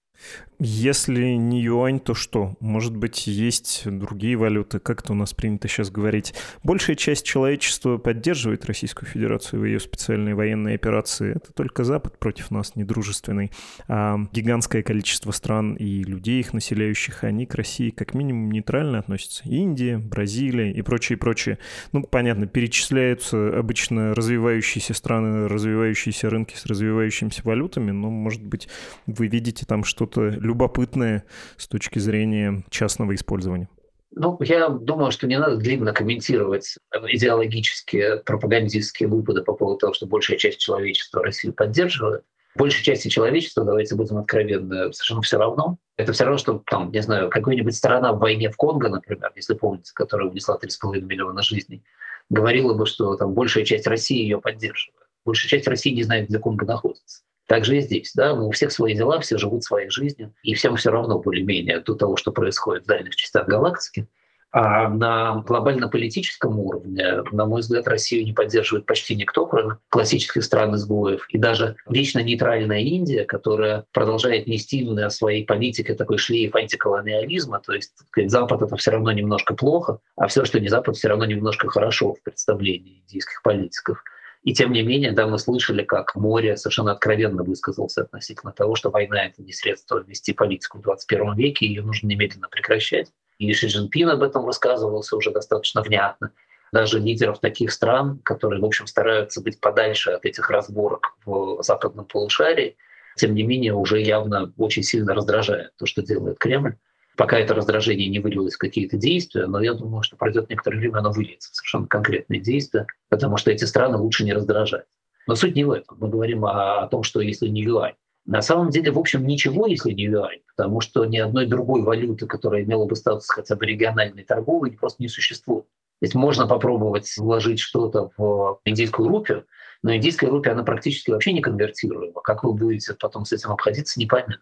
Если 0.62 1.36
не 1.36 1.62
юань, 1.62 2.00
то 2.00 2.12
что? 2.12 2.54
Может 2.60 2.94
быть, 2.94 3.26
есть 3.26 3.84
другие 3.86 4.36
валюты, 4.36 4.78
как 4.78 5.00
это 5.00 5.12
у 5.12 5.16
нас 5.16 5.32
принято 5.32 5.68
сейчас 5.68 5.90
говорить. 5.90 6.34
Большая 6.62 6.96
часть 6.96 7.24
человечества 7.24 7.96
поддерживает 7.96 8.66
Российскую 8.66 9.08
Федерацию 9.08 9.62
в 9.62 9.64
ее 9.64 9.80
специальные 9.80 10.34
военные 10.34 10.74
операции. 10.74 11.34
Это 11.34 11.54
только 11.54 11.82
Запад 11.82 12.18
против 12.18 12.50
нас 12.50 12.76
недружественный. 12.76 13.50
А 13.88 14.18
гигантское 14.32 14.82
количество 14.82 15.30
стран 15.30 15.76
и 15.76 16.02
людей, 16.02 16.40
их 16.40 16.52
населяющих, 16.52 17.24
они 17.24 17.46
к 17.46 17.54
России 17.54 17.88
как 17.88 18.12
минимум 18.12 18.50
нейтрально 18.50 18.98
относятся. 18.98 19.44
Индия, 19.46 19.96
Бразилия 19.96 20.72
и 20.72 20.82
прочее, 20.82 21.16
прочее. 21.16 21.58
Ну, 21.92 22.02
понятно, 22.02 22.46
перечисляются 22.46 23.58
обычно 23.58 24.14
развивающиеся 24.14 24.92
страны, 24.92 25.48
развивающиеся 25.48 26.28
рынки 26.28 26.54
с 26.54 26.66
развивающимися 26.66 27.40
валютами, 27.44 27.92
но, 27.92 28.10
может 28.10 28.44
быть, 28.44 28.68
вы 29.06 29.26
видите 29.26 29.64
там 29.64 29.84
что 29.84 30.04
что-то 30.10 30.28
любопытное 30.28 31.24
с 31.56 31.68
точки 31.68 31.98
зрения 31.98 32.64
частного 32.70 33.14
использования? 33.14 33.68
Ну, 34.12 34.36
я 34.40 34.68
думаю, 34.68 35.12
что 35.12 35.28
не 35.28 35.38
надо 35.38 35.56
длинно 35.56 35.92
комментировать 35.92 36.76
идеологические, 36.92 38.16
пропагандистские 38.24 39.08
выпады 39.08 39.42
по 39.42 39.54
поводу 39.54 39.78
того, 39.78 39.92
что 39.92 40.06
большая 40.06 40.36
часть 40.36 40.58
человечества 40.58 41.22
Россию 41.22 41.52
поддерживает. 41.54 42.24
Большей 42.56 42.82
части 42.82 43.06
человечества, 43.06 43.64
давайте 43.64 43.94
будем 43.94 44.18
откровенны, 44.18 44.92
совершенно 44.92 45.22
все 45.22 45.38
равно. 45.38 45.78
Это 45.96 46.12
все 46.12 46.24
равно, 46.24 46.38
что, 46.38 46.60
там, 46.66 46.90
не 46.90 47.00
знаю, 47.00 47.30
какая-нибудь 47.30 47.76
страна 47.76 48.12
в 48.12 48.18
войне 48.18 48.50
в 48.50 48.56
Конго, 48.56 48.88
например, 48.88 49.30
если 49.36 49.54
помните, 49.54 49.92
которая 49.94 50.28
унесла 50.28 50.58
3,5 50.60 51.00
миллиона 51.02 51.42
жизней, 51.42 51.84
говорила 52.28 52.74
бы, 52.74 52.86
что 52.86 53.14
там 53.14 53.34
большая 53.34 53.64
часть 53.64 53.86
России 53.86 54.20
ее 54.20 54.40
поддерживает. 54.40 55.06
Большая 55.24 55.50
часть 55.50 55.68
России 55.68 55.94
не 55.94 56.02
знает, 56.02 56.28
где 56.28 56.40
Конго 56.40 56.66
находится. 56.66 57.22
Так 57.50 57.64
же 57.64 57.78
и 57.78 57.80
здесь. 57.80 58.12
Да? 58.14 58.32
У 58.32 58.52
всех 58.52 58.70
свои 58.70 58.94
дела, 58.94 59.18
все 59.18 59.36
живут 59.36 59.64
своей 59.64 59.90
жизнью, 59.90 60.32
и 60.44 60.54
всем 60.54 60.76
все 60.76 60.92
равно 60.92 61.18
более-менее 61.18 61.80
до 61.80 61.96
того, 61.96 62.14
что 62.14 62.30
происходит 62.30 62.84
в 62.84 62.86
дальних 62.86 63.16
частях 63.16 63.48
галактики. 63.48 64.06
А 64.52 64.88
на 64.88 65.42
глобально-политическом 65.44 66.56
уровне, 66.60 67.24
на 67.32 67.46
мой 67.46 67.62
взгляд, 67.62 67.88
Россию 67.88 68.24
не 68.24 68.32
поддерживает 68.32 68.86
почти 68.86 69.16
никто, 69.16 69.46
кроме 69.46 69.78
классических 69.88 70.44
стран 70.44 70.76
изгоев. 70.76 71.26
И 71.30 71.38
даже 71.38 71.74
лично 71.88 72.20
нейтральная 72.20 72.82
Индия, 72.82 73.24
которая 73.24 73.84
продолжает 73.90 74.46
нести 74.46 74.84
на 74.88 75.10
своей 75.10 75.44
политике 75.44 75.94
такой 75.94 76.18
шлейф 76.18 76.54
антиколониализма, 76.54 77.60
то 77.66 77.72
есть 77.72 77.94
Запад 78.26 78.62
это 78.62 78.76
все 78.76 78.92
равно 78.92 79.10
немножко 79.10 79.56
плохо, 79.56 79.98
а 80.14 80.28
все, 80.28 80.44
что 80.44 80.60
не 80.60 80.68
Запад, 80.68 80.94
все 80.94 81.08
равно 81.08 81.24
немножко 81.24 81.68
хорошо 81.68 82.14
в 82.14 82.22
представлении 82.22 83.00
индийских 83.00 83.42
политиков. 83.42 84.00
И 84.42 84.54
тем 84.54 84.72
не 84.72 84.82
менее, 84.82 85.12
да, 85.12 85.26
мы 85.26 85.38
слышали, 85.38 85.82
как 85.82 86.14
море 86.14 86.56
совершенно 86.56 86.92
откровенно 86.92 87.42
высказался 87.42 88.02
относительно 88.02 88.52
того, 88.52 88.74
что 88.74 88.90
война— 88.90 89.24
это 89.26 89.42
не 89.42 89.52
средство 89.52 90.02
вести 90.02 90.32
политику 90.32 90.78
в 90.78 90.82
21 90.82 91.34
веке, 91.34 91.66
ее 91.66 91.82
нужно 91.82 92.06
немедленно 92.06 92.48
прекращать. 92.48 93.12
И 93.38 93.52
Ши 93.52 93.68
Цзиньпин 93.68 94.08
об 94.08 94.22
этом 94.22 94.44
высказывался 94.44 95.16
уже 95.16 95.30
достаточно 95.30 95.82
внятно. 95.82 96.32
Даже 96.72 96.98
лидеров 96.98 97.40
таких 97.40 97.72
стран, 97.72 98.20
которые, 98.22 98.60
в 98.62 98.64
общем, 98.64 98.86
стараются 98.86 99.42
быть 99.42 99.60
подальше 99.60 100.12
от 100.12 100.24
этих 100.24 100.48
разборок 100.48 101.14
в 101.26 101.62
западном 101.62 102.06
полушарии, 102.06 102.76
тем 103.16 103.34
не 103.34 103.42
менее, 103.42 103.74
уже 103.74 104.00
явно 104.00 104.52
очень 104.56 104.82
сильно 104.82 105.14
раздражает 105.14 105.72
то, 105.76 105.84
что 105.84 106.00
делает 106.00 106.38
Кремль 106.38 106.76
пока 107.16 107.38
это 107.38 107.54
раздражение 107.54 108.08
не 108.08 108.18
вылилось 108.18 108.54
в 108.54 108.58
какие-то 108.58 108.96
действия, 108.96 109.46
но 109.46 109.60
я 109.60 109.74
думаю, 109.74 110.02
что 110.02 110.16
пройдет 110.16 110.50
некоторое 110.50 110.78
время, 110.78 110.98
оно 110.98 111.12
выльется 111.12 111.50
в 111.52 111.56
совершенно 111.56 111.86
конкретные 111.86 112.40
действия, 112.40 112.86
потому 113.08 113.36
что 113.36 113.50
эти 113.50 113.64
страны 113.64 113.96
лучше 113.96 114.24
не 114.24 114.32
раздражать. 114.32 114.86
Но 115.26 115.34
суть 115.34 115.54
не 115.54 115.64
в 115.64 115.70
этом. 115.70 115.98
Мы 116.00 116.08
говорим 116.08 116.44
о, 116.44 116.82
о 116.82 116.88
том, 116.88 117.02
что 117.02 117.20
если 117.20 117.48
не 117.48 117.62
юань. 117.62 117.94
На 118.26 118.42
самом 118.42 118.70
деле, 118.70 118.92
в 118.92 118.98
общем, 118.98 119.26
ничего, 119.26 119.66
если 119.66 119.92
не 119.92 120.04
юань, 120.04 120.40
потому 120.56 120.80
что 120.80 121.04
ни 121.04 121.18
одной 121.18 121.46
другой 121.46 121.82
валюты, 121.82 122.26
которая 122.26 122.62
имела 122.62 122.84
бы 122.86 122.94
статус 122.96 123.28
хотя 123.28 123.56
бы 123.56 123.66
региональной 123.66 124.24
торговой, 124.24 124.72
просто 124.72 125.02
не 125.02 125.08
существует. 125.08 125.64
То 125.64 126.06
есть 126.06 126.14
можно 126.14 126.46
попробовать 126.46 127.14
вложить 127.18 127.60
что-то 127.60 128.10
в 128.16 128.60
индийскую 128.64 129.08
рупию, 129.08 129.46
но 129.82 129.94
индийская 129.94 130.28
рупия, 130.28 130.52
она 130.52 130.62
практически 130.62 131.10
вообще 131.10 131.32
не 131.32 131.40
конвертируема. 131.40 132.20
Как 132.22 132.42
вы 132.44 132.54
будете 132.54 132.94
потом 132.94 133.24
с 133.24 133.32
этим 133.32 133.50
обходиться, 133.50 134.00
непонятно. 134.00 134.40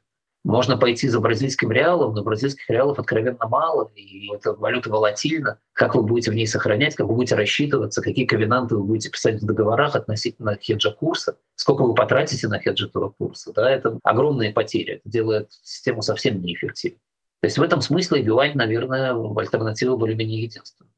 Можно 0.48 0.78
пойти 0.78 1.08
за 1.08 1.20
бразильским 1.20 1.70
реалом, 1.70 2.14
но 2.14 2.22
бразильских 2.22 2.70
реалов 2.70 2.98
откровенно 2.98 3.46
мало, 3.46 3.92
и 3.94 4.32
эта 4.34 4.54
валюта 4.54 4.88
волатильна. 4.88 5.58
Как 5.74 5.94
вы 5.94 6.02
будете 6.02 6.30
в 6.30 6.34
ней 6.34 6.46
сохранять, 6.46 6.94
как 6.94 7.06
вы 7.06 7.16
будете 7.16 7.34
рассчитываться, 7.34 8.00
какие 8.00 8.24
ковенанты 8.24 8.74
вы 8.74 8.82
будете 8.82 9.10
писать 9.10 9.42
в 9.42 9.44
договорах 9.44 9.94
относительно 9.94 10.56
хеджа 10.56 10.90
курса, 10.90 11.36
сколько 11.54 11.82
вы 11.82 11.94
потратите 11.94 12.48
на 12.48 12.58
хедж 12.60 12.86
этого 12.86 13.10
курса. 13.10 13.52
Да, 13.52 13.70
это 13.70 13.98
огромные 14.02 14.50
потери, 14.50 14.94
это 14.94 15.02
делает 15.04 15.52
систему 15.52 16.00
совсем 16.00 16.40
неэффективной. 16.40 16.98
То 17.42 17.46
есть 17.46 17.58
в 17.58 17.62
этом 17.62 17.82
смысле 17.82 18.22
юань, 18.22 18.54
наверное, 18.54 19.14
альтернатива 19.36 19.96
более-менее 19.96 20.44
единственная. 20.44 20.90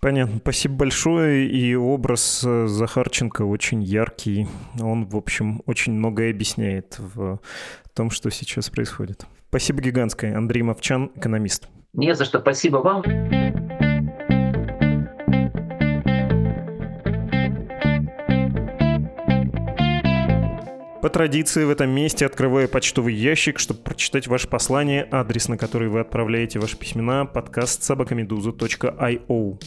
Понятно. 0.00 0.38
Спасибо 0.38 0.74
большое. 0.74 1.48
И 1.48 1.74
образ 1.74 2.42
э, 2.44 2.66
Захарченко 2.66 3.42
очень 3.42 3.82
яркий. 3.82 4.46
Он, 4.80 5.06
в 5.06 5.16
общем, 5.16 5.62
очень 5.66 5.92
многое 5.92 6.30
объясняет 6.30 6.96
в 6.98 7.40
том, 7.94 8.10
что 8.10 8.30
сейчас 8.30 8.70
происходит. 8.70 9.26
Спасибо 9.48 9.80
гигантское. 9.80 10.36
Андрей 10.36 10.62
Мовчан, 10.62 11.10
экономист. 11.14 11.68
Не 11.92 12.14
за 12.14 12.24
что. 12.24 12.40
Спасибо 12.40 12.78
вам. 12.78 13.02
По 21.04 21.10
традиции 21.10 21.64
в 21.64 21.68
этом 21.68 21.90
месте 21.90 22.24
открываю 22.24 22.66
почтовый 22.66 23.12
ящик, 23.12 23.58
чтобы 23.58 23.80
прочитать 23.80 24.26
ваше 24.26 24.48
послание, 24.48 25.06
адрес, 25.10 25.48
на 25.48 25.58
который 25.58 25.88
вы 25.88 26.00
отправляете 26.00 26.58
ваши 26.58 26.78
письмена, 26.78 27.26
подкаст 27.26 27.82
собакамедуза.io. 27.82 29.60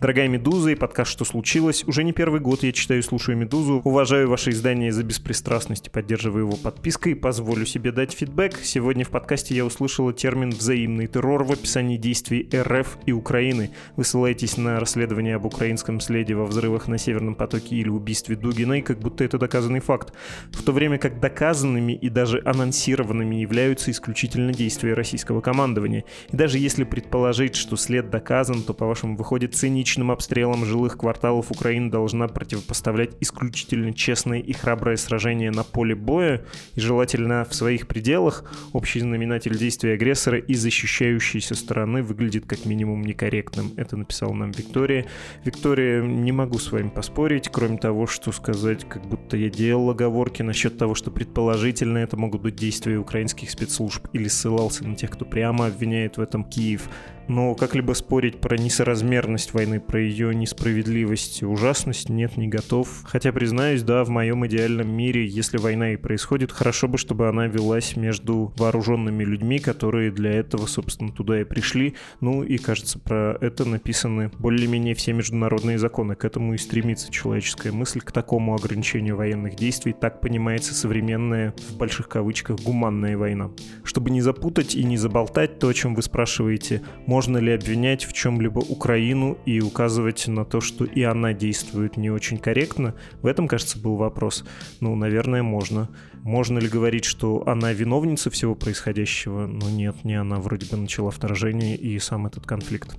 Дорогая 0.00 0.28
Медуза 0.28 0.70
и 0.70 0.76
подкаст 0.76 1.10
«Что 1.10 1.24
случилось?» 1.24 1.82
Уже 1.88 2.04
не 2.04 2.12
первый 2.12 2.38
год 2.38 2.62
я 2.62 2.70
читаю 2.70 3.00
и 3.00 3.02
слушаю 3.02 3.36
Медузу, 3.36 3.80
уважаю 3.82 4.28
ваше 4.28 4.50
издание 4.50 4.92
за 4.92 5.02
беспристрастность 5.02 5.88
и 5.88 5.90
поддерживаю 5.90 6.46
его 6.46 6.56
подпиской, 6.56 7.16
позволю 7.16 7.66
себе 7.66 7.90
дать 7.90 8.12
фидбэк. 8.12 8.60
Сегодня 8.62 9.04
в 9.04 9.08
подкасте 9.08 9.56
я 9.56 9.64
услышала 9.64 10.12
термин 10.12 10.50
«взаимный 10.50 11.08
террор» 11.08 11.42
в 11.42 11.50
описании 11.50 11.96
действий 11.96 12.48
РФ 12.54 12.98
и 13.04 13.10
Украины. 13.10 13.72
Вы 13.96 14.04
ссылаетесь 14.04 14.56
на 14.58 14.78
расследование 14.78 15.34
об 15.34 15.44
украинском 15.44 15.98
следе 15.98 16.36
во 16.36 16.46
взрывах 16.46 16.86
на 16.86 16.98
Северном 16.98 17.34
потоке 17.34 17.74
или 17.74 17.88
убийстве 17.88 18.36
Дугиной, 18.36 18.80
как 18.80 19.00
будто 19.00 19.24
это 19.24 19.38
доказанный 19.38 19.80
факт. 19.80 20.12
В 20.52 20.62
то 20.62 20.70
время 20.70 20.83
время 20.84 20.98
как 20.98 21.18
доказанными 21.18 21.94
и 21.94 22.10
даже 22.10 22.42
анонсированными 22.44 23.36
являются 23.36 23.90
исключительно 23.90 24.52
действия 24.52 24.92
российского 24.92 25.40
командования. 25.40 26.04
И 26.30 26.36
даже 26.36 26.58
если 26.58 26.84
предположить, 26.84 27.56
что 27.56 27.76
след 27.76 28.10
доказан, 28.10 28.62
то, 28.62 28.74
по-вашему, 28.74 29.16
выходит 29.16 29.54
циничным 29.54 30.10
обстрелом 30.10 30.66
жилых 30.66 30.98
кварталов 30.98 31.50
Украины 31.50 31.90
должна 31.90 32.28
противопоставлять 32.28 33.12
исключительно 33.20 33.94
честное 33.94 34.40
и 34.40 34.52
храброе 34.52 34.96
сражение 34.96 35.50
на 35.50 35.64
поле 35.64 35.94
боя, 35.94 36.44
и 36.74 36.80
желательно 36.80 37.46
в 37.48 37.54
своих 37.54 37.88
пределах, 37.88 38.44
общий 38.74 39.00
знаменатель 39.00 39.56
действия 39.56 39.94
агрессора 39.94 40.38
и 40.38 40.52
защищающейся 40.52 41.54
стороны 41.54 42.02
выглядит 42.02 42.44
как 42.44 42.66
минимум 42.66 43.04
некорректным. 43.04 43.72
Это 43.78 43.96
написала 43.96 44.34
нам 44.34 44.50
Виктория. 44.50 45.06
Виктория, 45.44 46.02
не 46.02 46.32
могу 46.32 46.58
с 46.58 46.70
вами 46.70 46.90
поспорить, 46.90 47.48
кроме 47.50 47.78
того, 47.78 48.06
что 48.06 48.32
сказать, 48.32 48.86
как 48.86 49.02
будто 49.06 49.38
я 49.38 49.48
делал 49.48 49.88
оговорки 49.88 50.42
насчет 50.42 50.73
насчет 50.74 50.78
того, 50.78 50.94
что 50.94 51.10
предположительно 51.10 51.98
это 51.98 52.16
могут 52.16 52.42
быть 52.42 52.56
действия 52.56 52.98
украинских 52.98 53.50
спецслужб 53.50 54.08
или 54.12 54.28
ссылался 54.28 54.86
на 54.86 54.96
тех, 54.96 55.10
кто 55.10 55.24
прямо 55.24 55.66
обвиняет 55.66 56.16
в 56.16 56.20
этом 56.20 56.44
Киев. 56.44 56.88
Но 57.28 57.54
как-либо 57.54 57.92
спорить 57.92 58.40
про 58.40 58.56
несоразмерность 58.56 59.54
войны, 59.54 59.80
про 59.80 60.00
ее 60.00 60.34
несправедливость, 60.34 61.42
ужасность 61.42 62.08
нет, 62.08 62.36
не 62.36 62.48
готов. 62.48 62.88
Хотя, 63.04 63.32
признаюсь, 63.32 63.82
да, 63.82 64.04
в 64.04 64.08
моем 64.08 64.46
идеальном 64.46 64.90
мире, 64.94 65.26
если 65.26 65.58
война 65.58 65.92
и 65.92 65.96
происходит, 65.96 66.52
хорошо 66.52 66.88
бы, 66.88 66.98
чтобы 66.98 67.28
она 67.28 67.46
велась 67.46 67.96
между 67.96 68.52
вооруженными 68.56 69.24
людьми, 69.24 69.58
которые 69.58 70.10
для 70.10 70.32
этого, 70.32 70.66
собственно, 70.66 71.12
туда 71.12 71.40
и 71.40 71.44
пришли. 71.44 71.94
Ну 72.20 72.42
и, 72.42 72.58
кажется, 72.58 72.98
про 72.98 73.36
это 73.40 73.64
написаны 73.64 74.30
более-менее 74.38 74.94
все 74.94 75.12
международные 75.12 75.78
законы. 75.78 76.14
К 76.14 76.24
этому 76.24 76.54
и 76.54 76.58
стремится 76.58 77.10
человеческая 77.10 77.72
мысль, 77.72 78.00
к 78.00 78.12
такому 78.12 78.54
ограничению 78.54 79.16
военных 79.16 79.56
действий. 79.56 79.92
Так 79.92 80.20
понимается 80.20 80.74
современная, 80.74 81.54
в 81.70 81.76
больших 81.76 82.08
кавычках, 82.08 82.60
гуманная 82.60 83.16
война. 83.16 83.50
Чтобы 83.82 84.10
не 84.10 84.20
запутать 84.20 84.74
и 84.74 84.84
не 84.84 84.96
заболтать 84.96 85.58
то, 85.58 85.68
о 85.68 85.74
чем 85.74 85.94
вы 85.94 86.02
спрашиваете, 86.02 86.82
можно 87.14 87.38
ли 87.38 87.52
обвинять 87.52 88.04
в 88.06 88.12
чем-либо 88.12 88.58
Украину 88.58 89.38
и 89.46 89.60
указывать 89.60 90.26
на 90.26 90.44
то, 90.44 90.60
что 90.60 90.84
и 90.84 91.04
она 91.04 91.32
действует 91.32 91.96
не 91.96 92.10
очень 92.10 92.38
корректно? 92.38 92.96
В 93.22 93.28
этом, 93.28 93.46
кажется, 93.46 93.78
был 93.78 93.94
вопрос. 93.94 94.44
Ну, 94.80 94.96
наверное, 94.96 95.44
можно. 95.44 95.88
Можно 96.24 96.58
ли 96.58 96.66
говорить, 96.66 97.04
что 97.04 97.46
она 97.46 97.72
виновница 97.72 98.30
всего 98.30 98.56
происходящего? 98.56 99.46
Ну 99.46 99.68
нет, 99.68 100.02
не 100.02 100.16
она 100.16 100.40
вроде 100.40 100.66
бы 100.66 100.76
начала 100.76 101.12
вторжение 101.12 101.76
и 101.76 102.00
сам 102.00 102.26
этот 102.26 102.46
конфликт. 102.46 102.96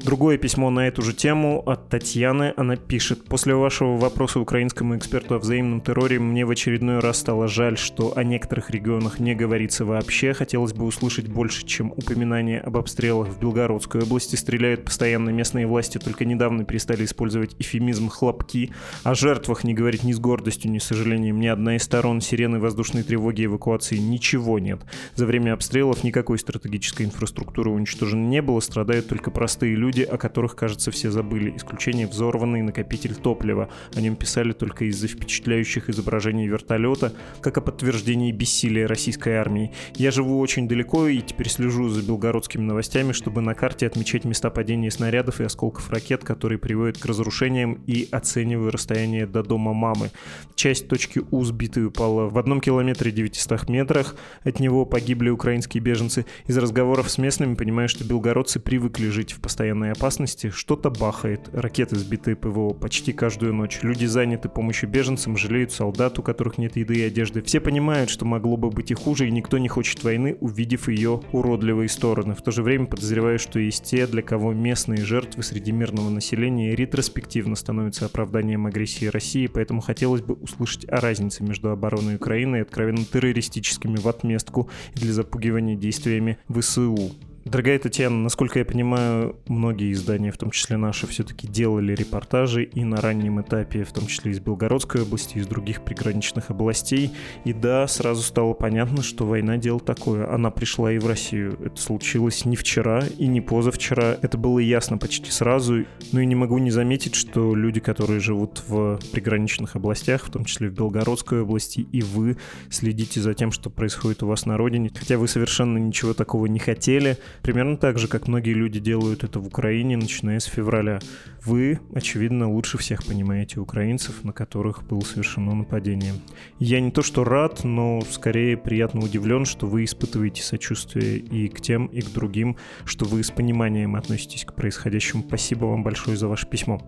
Другое 0.00 0.38
письмо 0.38 0.70
на 0.70 0.88
эту 0.88 1.02
же 1.02 1.14
тему 1.14 1.62
от 1.64 1.88
Татьяны. 1.88 2.52
Она 2.56 2.74
пишет. 2.76 3.24
После 3.26 3.54
вашего 3.54 3.96
вопроса 3.96 4.40
украинскому 4.40 4.96
эксперту 4.96 5.36
о 5.36 5.38
взаимном 5.38 5.80
терроре 5.80 6.18
мне 6.18 6.44
в 6.44 6.50
очередной 6.50 6.98
раз 6.98 7.20
стало 7.20 7.46
жаль, 7.46 7.78
что 7.78 8.12
о 8.16 8.24
некоторых 8.24 8.70
регионах 8.70 9.20
не 9.20 9.36
говорится 9.36 9.84
вообще. 9.84 10.34
Хотелось 10.34 10.72
бы 10.72 10.84
услышать 10.84 11.28
больше, 11.28 11.64
чем 11.64 11.92
упоминание 11.92 12.60
об 12.60 12.76
обстрелах 12.76 13.28
в 13.28 13.38
Белгородской 13.38 14.02
области. 14.02 14.34
Стреляют 14.34 14.84
постоянно 14.84 15.30
местные 15.30 15.66
власти, 15.68 15.98
только 15.98 16.24
недавно 16.24 16.64
перестали 16.64 17.04
использовать 17.04 17.54
эфемизм 17.60 18.08
«хлопки». 18.08 18.72
О 19.04 19.14
жертвах 19.14 19.62
не 19.62 19.74
говорить 19.74 20.02
ни 20.02 20.12
с 20.12 20.18
гордостью, 20.18 20.72
ни 20.72 20.78
с 20.78 20.84
сожалением. 20.84 21.38
Ни 21.38 21.46
одна 21.46 21.76
из 21.76 21.84
сторон 21.84 22.20
сирены 22.20 22.58
воздушной 22.58 23.04
тревоги 23.04 23.44
эвакуации 23.44 23.96
ничего 23.96 24.58
нет. 24.58 24.80
За 25.14 25.24
время 25.24 25.54
обстрелов 25.54 26.02
никакой 26.02 26.40
стратегической 26.40 27.06
инфраструктуры 27.06 27.70
уничтожено 27.70 28.26
не 28.26 28.42
было, 28.42 28.58
страдают 28.58 29.06
только 29.06 29.30
простые 29.30 29.76
люди 29.76 29.83
люди, 29.84 30.00
о 30.00 30.16
которых, 30.16 30.56
кажется, 30.56 30.90
все 30.90 31.10
забыли. 31.10 31.54
Исключение 31.56 32.06
взорванный 32.06 32.62
накопитель 32.62 33.14
топлива. 33.14 33.68
О 33.94 34.00
нем 34.00 34.16
писали 34.16 34.52
только 34.52 34.86
из-за 34.86 35.08
впечатляющих 35.08 35.90
изображений 35.90 36.46
вертолета, 36.46 37.12
как 37.42 37.58
о 37.58 37.60
подтверждении 37.60 38.32
бессилия 38.32 38.86
российской 38.86 39.34
армии. 39.34 39.72
Я 39.96 40.10
живу 40.10 40.38
очень 40.40 40.66
далеко 40.66 41.06
и 41.06 41.20
теперь 41.20 41.50
слежу 41.50 41.90
за 41.90 42.02
белгородскими 42.02 42.62
новостями, 42.62 43.12
чтобы 43.12 43.42
на 43.42 43.54
карте 43.54 43.86
отмечать 43.86 44.24
места 44.24 44.48
падения 44.48 44.90
снарядов 44.90 45.40
и 45.40 45.44
осколков 45.44 45.90
ракет, 45.90 46.24
которые 46.24 46.58
приводят 46.58 46.96
к 46.96 47.04
разрушениям 47.04 47.74
и 47.86 48.08
оцениваю 48.10 48.70
расстояние 48.70 49.26
до 49.26 49.42
дома 49.42 49.74
мамы. 49.74 50.10
Часть 50.54 50.88
точки 50.88 51.20
У 51.30 51.44
сбитой 51.44 51.84
упала 51.86 52.30
в 52.30 52.38
одном 52.38 52.62
километре 52.62 53.10
900 53.10 53.68
метрах. 53.68 54.16
От 54.44 54.60
него 54.60 54.86
погибли 54.86 55.28
украинские 55.28 55.82
беженцы. 55.82 56.24
Из 56.46 56.56
разговоров 56.56 57.10
с 57.10 57.18
местными 57.18 57.54
понимаю, 57.54 57.90
что 57.90 58.04
белгородцы 58.04 58.60
привыкли 58.60 59.10
жить 59.10 59.32
в 59.32 59.40
постоянном 59.40 59.73
постоянной 59.74 59.92
опасности, 59.92 60.50
что-то 60.50 60.90
бахает, 60.90 61.48
ракеты 61.52 61.96
сбитые 61.96 62.36
ПВО 62.36 62.74
почти 62.74 63.12
каждую 63.12 63.52
ночь, 63.54 63.80
люди 63.82 64.06
заняты 64.06 64.48
помощью 64.48 64.88
беженцам, 64.88 65.36
жалеют 65.36 65.72
солдат, 65.72 66.18
у 66.18 66.22
которых 66.22 66.58
нет 66.58 66.76
еды 66.76 66.94
и 66.94 67.02
одежды. 67.02 67.42
Все 67.42 67.60
понимают, 67.60 68.08
что 68.08 68.24
могло 68.24 68.56
бы 68.56 68.70
быть 68.70 68.92
и 68.92 68.94
хуже, 68.94 69.26
и 69.26 69.32
никто 69.32 69.58
не 69.58 69.68
хочет 69.68 70.04
войны, 70.04 70.36
увидев 70.40 70.88
ее 70.88 71.20
уродливые 71.32 71.88
стороны. 71.88 72.34
В 72.34 72.42
то 72.42 72.52
же 72.52 72.62
время 72.62 72.86
подозреваю, 72.86 73.38
что 73.38 73.58
есть 73.58 73.84
те, 73.84 74.06
для 74.06 74.22
кого 74.22 74.52
местные 74.52 75.04
жертвы 75.04 75.42
среди 75.42 75.72
мирного 75.72 76.08
населения 76.08 76.76
ретроспективно 76.76 77.56
становятся 77.56 78.06
оправданием 78.06 78.66
агрессии 78.66 79.06
России, 79.06 79.48
поэтому 79.48 79.80
хотелось 79.80 80.22
бы 80.22 80.34
услышать 80.34 80.88
о 80.88 81.00
разнице 81.00 81.42
между 81.42 81.70
обороной 81.70 82.16
Украины 82.16 82.56
и 82.56 82.60
откровенно 82.60 83.04
террористическими 83.04 83.96
в 83.96 84.06
отместку 84.06 84.70
и 84.94 85.00
для 85.00 85.12
запугивания 85.12 85.74
действиями 85.74 86.38
ВСУ. 86.48 87.12
Дорогая 87.44 87.78
Татьяна, 87.78 88.16
насколько 88.22 88.58
я 88.58 88.64
понимаю, 88.64 89.36
многие 89.48 89.92
издания, 89.92 90.32
в 90.32 90.38
том 90.38 90.50
числе 90.50 90.78
наши, 90.78 91.06
все-таки 91.06 91.46
делали 91.46 91.94
репортажи 91.94 92.64
и 92.64 92.84
на 92.84 93.02
раннем 93.02 93.38
этапе, 93.42 93.84
в 93.84 93.92
том 93.92 94.06
числе 94.06 94.32
из 94.32 94.40
Белгородской 94.40 95.02
области, 95.02 95.36
из 95.36 95.46
других 95.46 95.84
приграничных 95.84 96.50
областей. 96.50 97.12
И 97.44 97.52
да, 97.52 97.86
сразу 97.86 98.22
стало 98.22 98.54
понятно, 98.54 99.02
что 99.02 99.26
война 99.26 99.58
дело 99.58 99.78
такое. 99.78 100.32
Она 100.32 100.50
пришла 100.50 100.90
и 100.90 100.98
в 100.98 101.06
Россию. 101.06 101.58
Это 101.62 101.78
случилось 101.78 102.46
не 102.46 102.56
вчера 102.56 103.02
и 103.18 103.26
не 103.26 103.42
позавчера. 103.42 104.16
Это 104.22 104.38
было 104.38 104.58
ясно 104.58 104.96
почти 104.96 105.30
сразу. 105.30 105.84
Ну 106.12 106.20
и 106.20 106.26
не 106.26 106.34
могу 106.34 106.56
не 106.56 106.70
заметить, 106.70 107.14
что 107.14 107.54
люди, 107.54 107.78
которые 107.78 108.20
живут 108.20 108.62
в 108.66 108.98
приграничных 109.12 109.76
областях, 109.76 110.24
в 110.24 110.30
том 110.30 110.46
числе 110.46 110.70
в 110.70 110.72
Белгородской 110.72 111.42
области, 111.42 111.80
и 111.92 112.00
вы 112.00 112.38
следите 112.70 113.20
за 113.20 113.34
тем, 113.34 113.52
что 113.52 113.68
происходит 113.68 114.22
у 114.22 114.28
вас 114.28 114.46
на 114.46 114.56
родине, 114.56 114.90
хотя 114.94 115.18
вы 115.18 115.28
совершенно 115.28 115.76
ничего 115.76 116.14
такого 116.14 116.46
не 116.46 116.58
хотели, 116.58 117.18
Примерно 117.42 117.76
так 117.76 117.98
же, 117.98 118.08
как 118.08 118.28
многие 118.28 118.52
люди 118.52 118.80
делают 118.80 119.24
это 119.24 119.38
в 119.38 119.46
Украине, 119.46 119.96
начиная 119.96 120.40
с 120.40 120.44
февраля. 120.44 121.00
Вы, 121.44 121.80
очевидно, 121.94 122.50
лучше 122.50 122.78
всех 122.78 123.04
понимаете 123.04 123.60
украинцев, 123.60 124.24
на 124.24 124.32
которых 124.32 124.84
было 124.84 125.00
совершено 125.00 125.54
нападение. 125.54 126.14
Я 126.58 126.80
не 126.80 126.90
то 126.90 127.02
что 127.02 127.24
рад, 127.24 127.64
но 127.64 128.00
скорее 128.10 128.56
приятно 128.56 129.02
удивлен, 129.02 129.44
что 129.44 129.66
вы 129.66 129.84
испытываете 129.84 130.42
сочувствие 130.42 131.18
и 131.18 131.48
к 131.48 131.60
тем, 131.60 131.86
и 131.86 132.00
к 132.00 132.10
другим, 132.10 132.56
что 132.84 133.04
вы 133.04 133.22
с 133.22 133.30
пониманием 133.30 133.96
относитесь 133.96 134.44
к 134.44 134.54
происходящему. 134.54 135.24
Спасибо 135.26 135.66
вам 135.66 135.82
большое 135.82 136.16
за 136.16 136.28
ваше 136.28 136.46
письмо. 136.46 136.80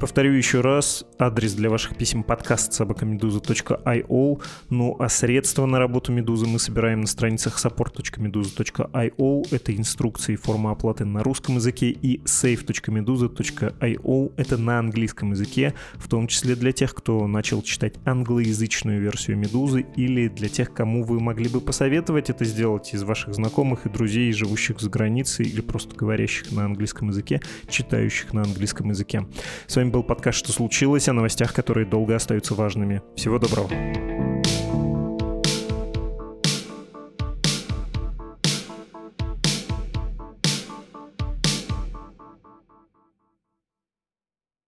Повторю 0.00 0.32
еще 0.32 0.60
раз, 0.60 1.04
адрес 1.18 1.54
для 1.54 1.70
ваших 1.70 1.96
писем 1.96 2.24
подкаст 2.24 2.72
собакамедуза.io, 2.72 4.42
ну 4.68 4.96
а 4.98 5.08
средства 5.08 5.66
на 5.66 5.78
работу 5.78 6.10
Медузы 6.12 6.46
мы 6.46 6.58
собираем 6.58 7.02
на 7.02 7.06
страницах 7.06 7.64
support.meduza.io, 7.64 9.46
это 9.50 9.74
инструкции 9.74 10.34
и 10.34 10.36
форма 10.36 10.72
оплаты 10.72 11.04
на 11.04 11.22
русском 11.22 11.56
языке, 11.56 11.90
и 11.90 12.20
save.meduza.io, 12.24 14.32
это 14.36 14.58
на 14.58 14.80
английском 14.80 15.30
языке, 15.30 15.74
в 15.94 16.08
том 16.08 16.26
числе 16.26 16.56
для 16.56 16.72
тех, 16.72 16.94
кто 16.94 17.26
начал 17.26 17.62
читать 17.62 17.94
англоязычную 18.04 19.00
версию 19.00 19.38
Медузы, 19.38 19.86
или 19.96 20.28
для 20.28 20.48
тех, 20.48 20.74
кому 20.74 21.04
вы 21.04 21.20
могли 21.20 21.48
бы 21.48 21.60
посоветовать 21.60 22.30
это 22.30 22.44
сделать 22.44 22.92
из 22.92 23.04
ваших 23.04 23.34
знакомых 23.34 23.86
и 23.86 23.88
друзей, 23.88 24.32
живущих 24.32 24.80
за 24.80 24.90
границей, 24.90 25.46
или 25.46 25.60
просто 25.60 25.94
говорящих 25.94 26.50
на 26.52 26.64
английском 26.64 27.08
языке, 27.08 27.40
читающих 27.68 28.32
на 28.32 28.42
английском 28.42 28.90
языке. 28.90 29.26
С 29.66 29.83
вами 29.84 29.92
был 29.92 30.02
подкаст 30.02 30.38
«Что 30.38 30.52
случилось?» 30.52 31.08
о 31.08 31.12
новостях, 31.12 31.52
которые 31.52 31.86
долго 31.86 32.16
остаются 32.16 32.54
важными. 32.54 33.02
Всего 33.16 33.38
доброго. 33.38 33.68